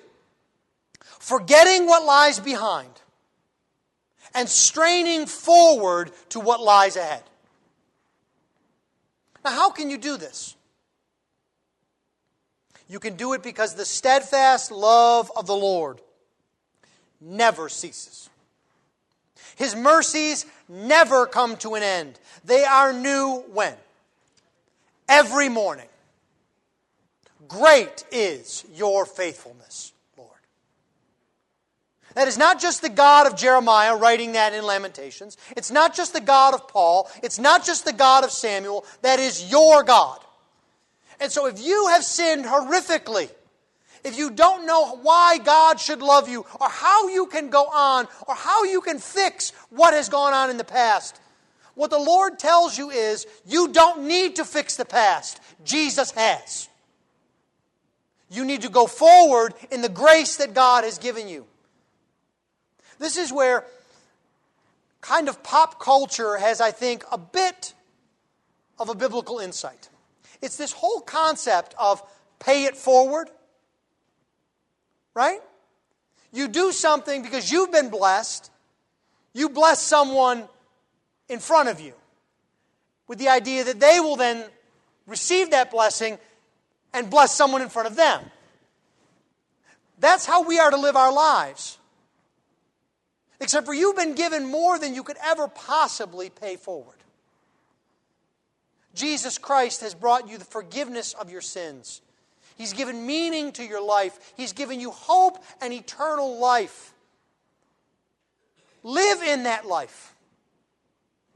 forgetting 1.00 1.86
what 1.86 2.04
lies 2.04 2.40
behind 2.40 2.90
and 4.34 4.48
straining 4.48 5.26
forward 5.26 6.10
to 6.30 6.40
what 6.40 6.60
lies 6.60 6.96
ahead. 6.96 7.22
Now, 9.44 9.52
how 9.52 9.70
can 9.70 9.90
you 9.90 9.98
do 9.98 10.16
this? 10.16 10.56
You 12.88 12.98
can 12.98 13.16
do 13.16 13.32
it 13.32 13.42
because 13.42 13.74
the 13.74 13.84
steadfast 13.84 14.70
love 14.70 15.30
of 15.36 15.46
the 15.46 15.56
Lord 15.56 16.00
never 17.20 17.68
ceases. 17.68 18.28
His 19.56 19.76
mercies 19.76 20.46
never 20.68 21.26
come 21.26 21.56
to 21.58 21.74
an 21.74 21.82
end. 21.82 22.18
They 22.44 22.64
are 22.64 22.92
new 22.92 23.44
when? 23.52 23.74
Every 25.08 25.48
morning. 25.48 25.86
Great 27.48 28.04
is 28.10 28.64
your 28.74 29.04
faithfulness, 29.06 29.92
Lord. 30.16 30.30
That 32.14 32.28
is 32.28 32.38
not 32.38 32.60
just 32.60 32.82
the 32.82 32.88
God 32.88 33.26
of 33.26 33.36
Jeremiah 33.36 33.96
writing 33.96 34.32
that 34.32 34.54
in 34.54 34.64
Lamentations. 34.64 35.36
It's 35.56 35.70
not 35.70 35.94
just 35.94 36.12
the 36.12 36.20
God 36.20 36.54
of 36.54 36.68
Paul. 36.68 37.10
It's 37.22 37.38
not 37.38 37.64
just 37.64 37.84
the 37.84 37.92
God 37.92 38.24
of 38.24 38.30
Samuel. 38.30 38.84
That 39.02 39.18
is 39.18 39.50
your 39.50 39.82
God. 39.82 40.20
And 41.20 41.30
so 41.30 41.46
if 41.46 41.60
you 41.60 41.88
have 41.88 42.04
sinned 42.04 42.44
horrifically, 42.44 43.30
if 44.04 44.18
you 44.18 44.30
don't 44.30 44.66
know 44.66 44.96
why 44.96 45.38
God 45.38 45.80
should 45.80 46.02
love 46.02 46.28
you, 46.28 46.44
or 46.60 46.68
how 46.68 47.08
you 47.08 47.26
can 47.26 47.48
go 47.48 47.64
on, 47.64 48.06
or 48.28 48.34
how 48.34 48.64
you 48.64 48.80
can 48.82 48.98
fix 48.98 49.52
what 49.70 49.94
has 49.94 50.08
gone 50.08 50.34
on 50.34 50.50
in 50.50 50.58
the 50.58 50.64
past, 50.64 51.18
what 51.74 51.90
the 51.90 51.98
Lord 51.98 52.38
tells 52.38 52.76
you 52.78 52.90
is 52.90 53.26
you 53.46 53.68
don't 53.72 54.06
need 54.06 54.36
to 54.36 54.44
fix 54.44 54.76
the 54.76 54.84
past. 54.84 55.40
Jesus 55.64 56.10
has. 56.12 56.68
You 58.34 58.44
need 58.44 58.62
to 58.62 58.68
go 58.68 58.86
forward 58.86 59.54
in 59.70 59.80
the 59.80 59.88
grace 59.88 60.36
that 60.36 60.54
God 60.54 60.84
has 60.84 60.98
given 60.98 61.28
you. 61.28 61.46
This 62.98 63.16
is 63.16 63.32
where 63.32 63.64
kind 65.00 65.28
of 65.28 65.42
pop 65.42 65.78
culture 65.80 66.36
has, 66.36 66.60
I 66.60 66.70
think, 66.70 67.04
a 67.12 67.18
bit 67.18 67.74
of 68.78 68.88
a 68.88 68.94
biblical 68.94 69.38
insight. 69.38 69.88
It's 70.42 70.56
this 70.56 70.72
whole 70.72 71.00
concept 71.00 71.74
of 71.78 72.02
pay 72.38 72.64
it 72.64 72.76
forward, 72.76 73.30
right? 75.14 75.40
You 76.32 76.48
do 76.48 76.72
something 76.72 77.22
because 77.22 77.52
you've 77.52 77.70
been 77.70 77.90
blessed, 77.90 78.50
you 79.32 79.48
bless 79.48 79.80
someone 79.80 80.48
in 81.28 81.38
front 81.38 81.68
of 81.68 81.80
you 81.80 81.94
with 83.06 83.18
the 83.18 83.28
idea 83.28 83.64
that 83.64 83.78
they 83.78 84.00
will 84.00 84.16
then 84.16 84.44
receive 85.06 85.50
that 85.50 85.70
blessing 85.70 86.18
and 86.94 87.10
bless 87.10 87.34
someone 87.34 87.60
in 87.60 87.68
front 87.68 87.88
of 87.88 87.96
them. 87.96 88.22
That's 89.98 90.24
how 90.24 90.44
we 90.44 90.58
are 90.58 90.70
to 90.70 90.76
live 90.76 90.96
our 90.96 91.12
lives. 91.12 91.78
Except 93.40 93.66
for 93.66 93.74
you've 93.74 93.96
been 93.96 94.14
given 94.14 94.46
more 94.46 94.78
than 94.78 94.94
you 94.94 95.02
could 95.02 95.18
ever 95.22 95.48
possibly 95.48 96.30
pay 96.30 96.56
forward. 96.56 96.96
Jesus 98.94 99.38
Christ 99.38 99.80
has 99.80 99.94
brought 99.94 100.28
you 100.28 100.38
the 100.38 100.44
forgiveness 100.44 101.14
of 101.14 101.30
your 101.30 101.40
sins. 101.40 102.00
He's 102.56 102.72
given 102.72 103.06
meaning 103.06 103.52
to 103.52 103.64
your 103.64 103.84
life. 103.84 104.32
He's 104.36 104.52
given 104.52 104.80
you 104.80 104.92
hope 104.92 105.42
and 105.60 105.72
eternal 105.72 106.38
life. 106.38 106.94
Live 108.84 109.22
in 109.22 109.42
that 109.42 109.66
life. 109.66 110.14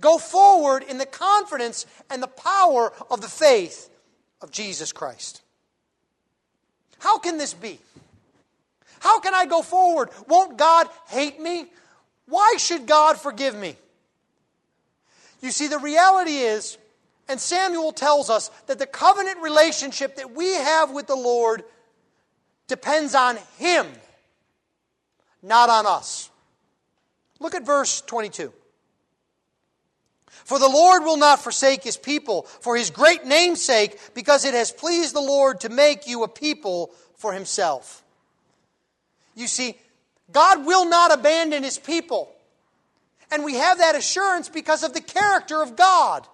Go 0.00 0.18
forward 0.18 0.84
in 0.84 0.98
the 0.98 1.06
confidence 1.06 1.86
and 2.08 2.22
the 2.22 2.28
power 2.28 2.92
of 3.10 3.20
the 3.20 3.28
faith 3.28 3.90
of 4.40 4.52
Jesus 4.52 4.92
Christ. 4.92 5.42
How 6.98 7.18
can 7.18 7.38
this 7.38 7.54
be? 7.54 7.78
How 9.00 9.20
can 9.20 9.34
I 9.34 9.46
go 9.46 9.62
forward? 9.62 10.10
Won't 10.26 10.58
God 10.58 10.88
hate 11.08 11.40
me? 11.40 11.66
Why 12.26 12.56
should 12.58 12.86
God 12.86 13.18
forgive 13.18 13.54
me? 13.54 13.76
You 15.40 15.50
see, 15.50 15.68
the 15.68 15.78
reality 15.78 16.32
is 16.32 16.78
and 17.28 17.38
Samuel 17.38 17.92
tells 17.92 18.30
us 18.30 18.50
that 18.66 18.78
the 18.78 18.86
covenant 18.86 19.42
relationship 19.42 20.16
that 20.16 20.34
we 20.34 20.54
have 20.54 20.90
with 20.90 21.06
the 21.06 21.14
Lord 21.14 21.62
depends 22.66 23.14
on 23.14 23.38
Him, 23.58 23.86
not 25.42 25.68
on 25.68 25.86
us. 25.86 26.30
Look 27.38 27.54
at 27.54 27.66
verse 27.66 28.00
22. 28.00 28.52
For 30.30 30.58
the 30.58 30.68
Lord 30.68 31.04
will 31.04 31.16
not 31.16 31.40
forsake 31.40 31.82
his 31.82 31.96
people 31.96 32.42
for 32.42 32.76
his 32.76 32.90
great 32.90 33.24
name's 33.24 33.62
sake, 33.62 33.98
because 34.14 34.44
it 34.44 34.54
has 34.54 34.72
pleased 34.72 35.14
the 35.14 35.20
Lord 35.20 35.60
to 35.60 35.68
make 35.68 36.06
you 36.06 36.22
a 36.22 36.28
people 36.28 36.90
for 37.16 37.32
himself. 37.32 38.02
You 39.34 39.46
see, 39.46 39.76
God 40.32 40.66
will 40.66 40.88
not 40.88 41.12
abandon 41.12 41.62
his 41.62 41.78
people. 41.78 42.30
And 43.30 43.44
we 43.44 43.54
have 43.54 43.78
that 43.78 43.94
assurance 43.94 44.48
because 44.48 44.82
of 44.82 44.94
the 44.94 45.00
character 45.00 45.62
of 45.62 45.76
God. 45.76 46.26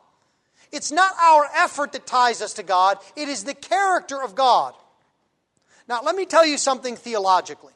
It's 0.73 0.93
not 0.93 1.13
our 1.21 1.49
effort 1.57 1.93
that 1.93 2.07
ties 2.07 2.43
us 2.43 2.55
to 2.55 2.63
God, 2.63 2.99
it 3.17 3.29
is 3.29 3.45
the 3.45 3.55
character 3.55 4.23
of 4.23 4.35
God. 4.35 4.75
Now, 5.89 6.01
let 6.03 6.17
me 6.17 6.25
tell 6.25 6.47
you 6.47 6.57
something 6.57 6.97
theologically. 6.97 7.73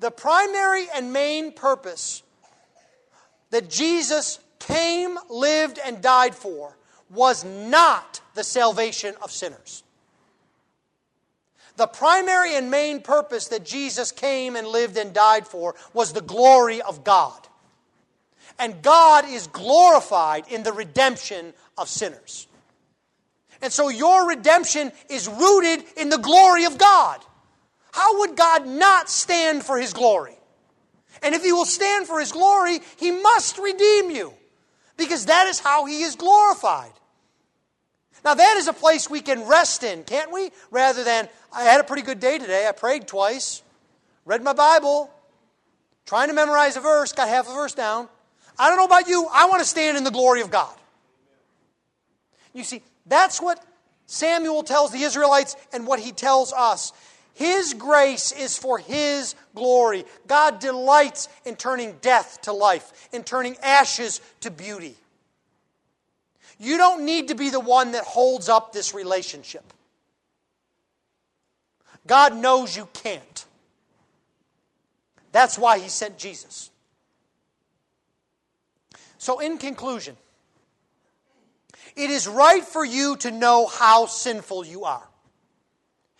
The 0.00 0.10
primary 0.10 0.86
and 0.94 1.12
main 1.12 1.52
purpose 1.52 2.22
that 3.50 3.68
Jesus 3.68 4.38
came, 4.66 5.18
lived, 5.28 5.78
and 5.84 6.00
died 6.02 6.34
for 6.34 6.76
was 7.10 7.44
not 7.44 8.20
the 8.34 8.44
salvation 8.44 9.14
of 9.22 9.30
sinners. 9.30 9.82
The 11.76 11.86
primary 11.86 12.54
and 12.54 12.70
main 12.70 13.00
purpose 13.00 13.48
that 13.48 13.64
Jesus 13.64 14.12
came 14.12 14.54
and 14.56 14.66
lived 14.66 14.96
and 14.96 15.12
died 15.12 15.46
for 15.46 15.74
was 15.92 16.12
the 16.12 16.20
glory 16.20 16.80
of 16.80 17.04
God. 17.04 17.48
And 18.58 18.82
God 18.82 19.24
is 19.28 19.48
glorified 19.48 20.44
in 20.48 20.62
the 20.62 20.72
redemption 20.72 21.52
of 21.76 21.88
sinners. 21.88 22.46
And 23.60 23.72
so 23.72 23.88
your 23.88 24.28
redemption 24.28 24.92
is 25.10 25.28
rooted 25.28 25.84
in 25.96 26.10
the 26.10 26.18
glory 26.18 26.64
of 26.64 26.78
God. 26.78 27.20
How 27.92 28.20
would 28.20 28.36
God 28.36 28.66
not 28.66 29.10
stand 29.10 29.64
for 29.64 29.78
his 29.78 29.92
glory? 29.92 30.36
And 31.22 31.34
if 31.34 31.42
he 31.42 31.52
will 31.52 31.64
stand 31.64 32.06
for 32.06 32.20
his 32.20 32.30
glory, 32.30 32.80
he 32.96 33.10
must 33.10 33.58
redeem 33.58 34.10
you 34.10 34.34
because 34.96 35.26
that 35.26 35.46
is 35.46 35.58
how 35.58 35.86
he 35.86 36.02
is 36.02 36.16
glorified. 36.16 36.92
Now, 38.24 38.34
that 38.34 38.56
is 38.56 38.68
a 38.68 38.72
place 38.72 39.10
we 39.10 39.20
can 39.20 39.46
rest 39.46 39.82
in, 39.84 40.02
can't 40.04 40.32
we? 40.32 40.50
Rather 40.70 41.04
than, 41.04 41.28
I 41.52 41.64
had 41.64 41.80
a 41.80 41.84
pretty 41.84 42.02
good 42.02 42.20
day 42.20 42.38
today. 42.38 42.66
I 42.66 42.72
prayed 42.72 43.06
twice, 43.06 43.62
read 44.24 44.42
my 44.42 44.54
Bible, 44.54 45.10
trying 46.06 46.28
to 46.28 46.34
memorize 46.34 46.76
a 46.76 46.80
verse, 46.80 47.12
got 47.12 47.28
half 47.28 47.48
a 47.48 47.52
verse 47.52 47.74
down. 47.74 48.08
I 48.58 48.68
don't 48.68 48.78
know 48.78 48.86
about 48.86 49.08
you, 49.08 49.28
I 49.30 49.46
want 49.46 49.60
to 49.60 49.68
stand 49.68 49.98
in 49.98 50.04
the 50.04 50.10
glory 50.10 50.40
of 50.40 50.50
God. 50.50 50.74
You 52.54 52.64
see, 52.64 52.82
that's 53.04 53.42
what 53.42 53.62
Samuel 54.06 54.62
tells 54.62 54.92
the 54.92 55.02
Israelites 55.02 55.56
and 55.72 55.86
what 55.86 55.98
he 55.98 56.12
tells 56.12 56.52
us. 56.52 56.92
His 57.34 57.74
grace 57.74 58.30
is 58.32 58.56
for 58.56 58.78
His 58.78 59.34
glory. 59.54 60.04
God 60.26 60.60
delights 60.60 61.28
in 61.44 61.56
turning 61.56 61.96
death 62.00 62.40
to 62.42 62.52
life, 62.52 63.08
in 63.12 63.24
turning 63.24 63.56
ashes 63.62 64.20
to 64.40 64.50
beauty. 64.50 64.96
You 66.58 66.76
don't 66.76 67.04
need 67.04 67.28
to 67.28 67.34
be 67.34 67.50
the 67.50 67.60
one 67.60 67.92
that 67.92 68.04
holds 68.04 68.48
up 68.48 68.72
this 68.72 68.94
relationship. 68.94 69.64
God 72.06 72.36
knows 72.36 72.76
you 72.76 72.88
can't. 72.92 73.44
That's 75.32 75.58
why 75.58 75.80
He 75.80 75.88
sent 75.88 76.16
Jesus. 76.16 76.70
So, 79.18 79.40
in 79.40 79.58
conclusion, 79.58 80.16
it 81.96 82.10
is 82.10 82.28
right 82.28 82.62
for 82.62 82.84
you 82.84 83.16
to 83.18 83.32
know 83.32 83.66
how 83.66 84.06
sinful 84.06 84.66
you 84.66 84.84
are. 84.84 85.08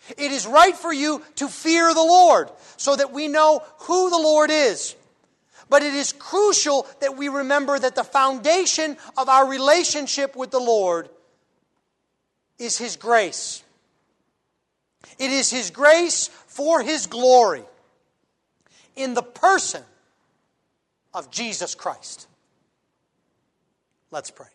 It 0.09 0.31
is 0.31 0.45
right 0.45 0.75
for 0.75 0.93
you 0.93 1.21
to 1.35 1.47
fear 1.47 1.93
the 1.93 2.03
Lord 2.03 2.49
so 2.77 2.95
that 2.95 3.11
we 3.11 3.27
know 3.27 3.63
who 3.79 4.09
the 4.09 4.17
Lord 4.17 4.51
is. 4.51 4.95
But 5.69 5.81
it 5.81 5.93
is 5.93 6.13
crucial 6.13 6.87
that 6.99 7.17
we 7.17 7.27
remember 7.27 7.77
that 7.77 7.95
the 7.95 8.03
foundation 8.03 8.97
of 9.17 9.29
our 9.29 9.47
relationship 9.47 10.35
with 10.35 10.51
the 10.51 10.59
Lord 10.59 11.09
is 12.59 12.77
His 12.77 12.95
grace. 12.95 13.63
It 15.17 15.31
is 15.31 15.49
His 15.49 15.71
grace 15.71 16.27
for 16.47 16.81
His 16.81 17.07
glory 17.07 17.63
in 18.95 19.13
the 19.13 19.23
person 19.23 19.83
of 21.13 21.31
Jesus 21.31 21.73
Christ. 21.73 22.27
Let's 24.11 24.29
pray. 24.29 24.54